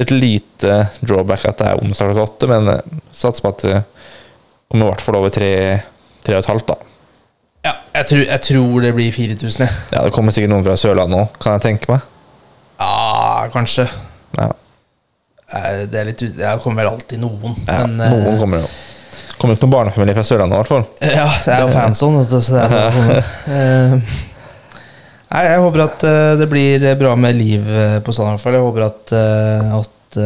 [0.05, 2.71] et lite drawback at det er onsdag klokka åtte, men
[3.15, 3.77] sats satser på at det
[4.69, 5.53] kommer i hvert fall over tre,
[6.27, 6.77] tre og et halvt, da.
[7.65, 9.77] Ja, jeg tror, jeg tror det blir 4000, jeg.
[9.95, 12.11] Ja, det kommer sikkert noen fra Sørlandet òg, kan jeg tenke meg.
[12.83, 13.87] Ja, kanskje.
[14.35, 14.51] Ja,
[15.55, 17.57] Eh, Det er litt Det kommer vel alltid noen.
[17.67, 18.71] ja men, eh, noen kommer det jo.
[19.45, 20.85] Kommer ikke noen barnefamilie fra Sørlandet, i hvert fall.
[21.05, 23.19] Ja, det er jo fanson, vet du, så det er bare komme.
[23.55, 24.23] Eh,
[25.35, 28.45] Nei, jeg håper at eh, det blir bra med liv eh, på stadion, i hvert
[28.45, 28.57] fall.
[28.57, 29.15] Jeg håper at,
[29.81, 30.19] at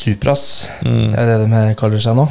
[0.00, 0.44] Supras,
[0.86, 1.10] Mm.
[1.18, 2.28] er det de kaller seg nå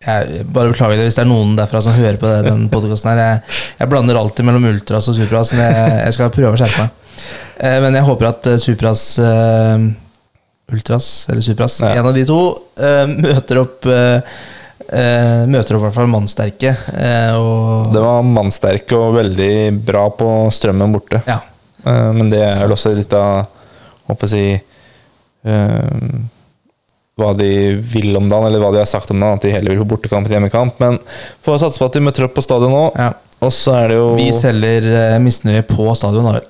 [0.00, 3.10] jeg bare beklager det hvis det er noen derfra som hører på det, den podkasten
[3.10, 3.18] her.
[3.20, 5.74] Jeg, jeg blander alltid mellom Ultras og Supras, jeg,
[6.06, 7.34] jeg skal prøve å skjerpe meg.
[7.84, 9.02] Men jeg håper at Supras
[10.72, 11.94] Ultras, eller Supras, Ja.
[11.98, 12.38] en av de to,
[12.80, 14.18] uh, møter opp uh,
[14.90, 16.72] uh, Møter opp i hvert fall mannsterke.
[17.92, 19.52] Det var mannsterke og veldig
[19.86, 21.22] bra på strømmen borte.
[21.28, 21.40] Ja.
[21.86, 23.46] Men det er vel også litt av
[24.10, 24.42] Håper å si
[27.20, 27.50] Hva de
[27.92, 29.36] vil om dagen, eller hva de har sagt om dagen.
[29.38, 30.78] At de heller vil på bortekamp enn hjemmekamp.
[30.80, 30.98] Men
[31.44, 32.86] får satse på at de møter opp på stadion nå.
[32.98, 33.12] ja.
[33.40, 34.84] Og så er det jo Vi selger
[35.24, 36.48] misnøye på stadion, da vel.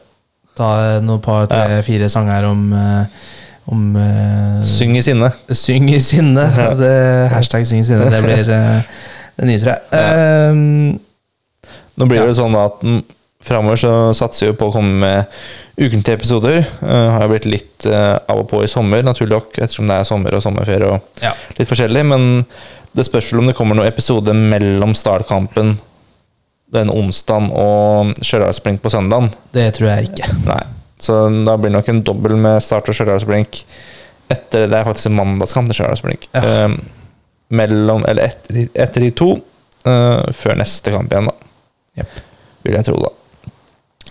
[0.58, 0.70] Ta
[1.06, 3.28] noen par, tre, fire sanger om eh,
[3.70, 5.30] om uh, Syng i sinne.
[5.54, 6.44] Syng i sinne.
[6.80, 6.92] Det,
[7.34, 8.10] hashtag syng i sinne.
[8.12, 8.82] Det blir uh,
[9.40, 9.82] det nye, tror jeg.
[9.96, 12.28] Eh, Nå blir Ja.
[12.28, 12.82] det sånn at
[13.44, 15.38] framover så satser vi på å komme med
[15.80, 16.64] ukentlige episoder.
[16.82, 20.08] Uh, har blitt litt uh, av og på i sommer, naturlig nok, ettersom det er
[20.08, 21.32] sommer og sommerferie og ja.
[21.56, 22.04] litt forskjellig.
[22.12, 22.26] Men
[22.96, 25.78] det spørs vel om det kommer noen episode mellom startkampen
[26.70, 29.30] den onsdagen og Stjørdalsblink på søndagen.
[29.54, 30.28] Det tror jeg ikke.
[30.46, 30.62] Nei.
[31.01, 33.62] Så da blir det nok en dobbel med Start og Stjørdalsblink
[34.30, 36.26] etter Det er faktisk en mandagskamp til Stjørdalsblink.
[36.36, 36.66] Ja.
[36.66, 36.76] Um,
[37.51, 39.30] mellom Eller etter, etter de to,
[39.80, 41.48] Uh, før neste kamp igjen, da.
[42.03, 42.16] Yep.
[42.66, 43.09] Vil jeg tro, da.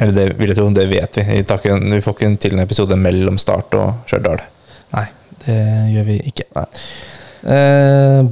[0.02, 1.26] Eller det vil jeg tro, det vet vi.
[1.30, 4.42] Vi, en- vi får ikke til en episode mellom Start og Stjørdal.
[4.96, 5.04] Nei,
[5.46, 5.60] det
[5.94, 6.48] gjør vi ikke.
[7.46, 8.24] Eh,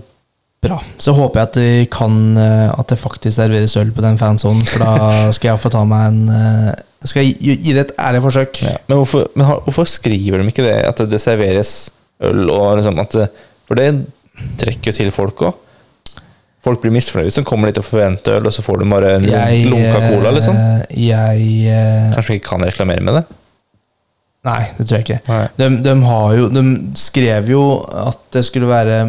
[0.66, 0.80] bra.
[0.97, 4.66] Så håper jeg at de kan eh, At det faktisk serveres øl på den fansonen,
[4.66, 6.74] for da skal jeg få ta meg en eh,
[7.06, 8.62] Skal jeg gi, gi det et ærlig forsøk.
[8.66, 8.76] Ja.
[8.89, 10.78] Men, hvorfor, men har, hvorfor skriver de ikke det?
[10.89, 11.76] At det serveres
[12.26, 13.28] øl og liksom det,
[13.70, 13.91] For det
[14.58, 15.64] trekker jo til folk òg.
[16.66, 19.12] Folk blir misfornøyde hvis de kommer dit og forventer øl, og så får de bare
[19.20, 20.58] en Jeg, lunka cola, liksom.
[20.58, 23.24] eh, Jeg eh, Kanskje de ikke kan reklamere med det?
[24.48, 25.38] Nei, det tror jeg ikke.
[25.60, 26.64] De, de, har jo, de
[27.00, 27.62] skrev jo
[28.08, 29.00] at det skulle være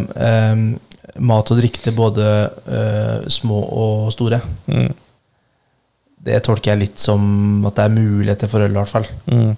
[0.52, 0.64] um,
[1.30, 2.24] mat og drikke til både
[2.66, 4.40] uh, små og store.
[4.66, 4.88] Mm.
[6.28, 9.08] Det tolker jeg litt som at det er muligheter for øl, i hvert fall.
[9.30, 9.56] Mm.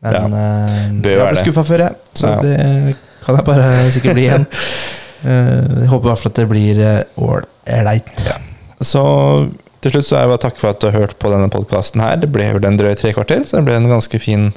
[0.00, 1.44] Men Ja, eh, bør jeg ble det.
[1.44, 1.94] skuffa før, jeg.
[2.16, 2.36] Så Ja.
[2.40, 4.46] det kan jeg bare sikkert bli igjen.
[5.20, 8.36] Eh, jeg håper i hvert fall at det blir eh, ja.
[8.80, 9.02] Så
[9.82, 12.00] til slutt så er det bare takk for at du har hørt på denne podkasten
[12.00, 12.16] her.
[12.22, 14.48] Det ble vel en drøy tre kvarter, så det ble en ganske fin,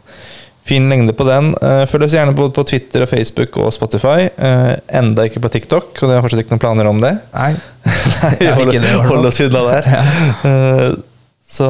[0.64, 1.52] fin lengde på den.
[1.60, 4.30] Eh, Følg oss gjerne både på Twitter og Facebook og Spotify.
[4.40, 7.18] Eh, enda ikke på TikTok, og det har fortsatt ikke noen planer om det.
[7.36, 7.52] Nei.
[8.40, 10.96] Nei Hold oss unna der.
[11.54, 11.68] Så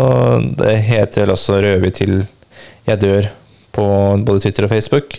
[0.59, 2.13] det heter vel også Rødhvit til
[2.87, 3.27] jeg dør
[3.75, 3.85] på
[4.23, 5.17] både Twitter og Facebook.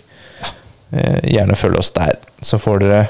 [0.94, 3.02] Eh, Gjerne følg oss der, så får dere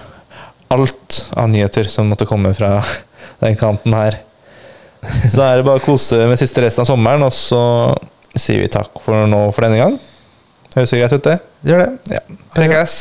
[0.75, 2.79] alt av nyheter som måtte komme fra
[3.45, 4.19] den kanten her.
[5.05, 7.61] Så er det bare å kose med siste resten av sommeren, og så
[8.35, 9.99] sier vi takk for nå for denne gang.
[10.75, 11.37] Høres det greit ut, det?
[11.69, 11.91] Gjør det.
[12.17, 12.23] Ja.
[12.57, 12.97] Prekas!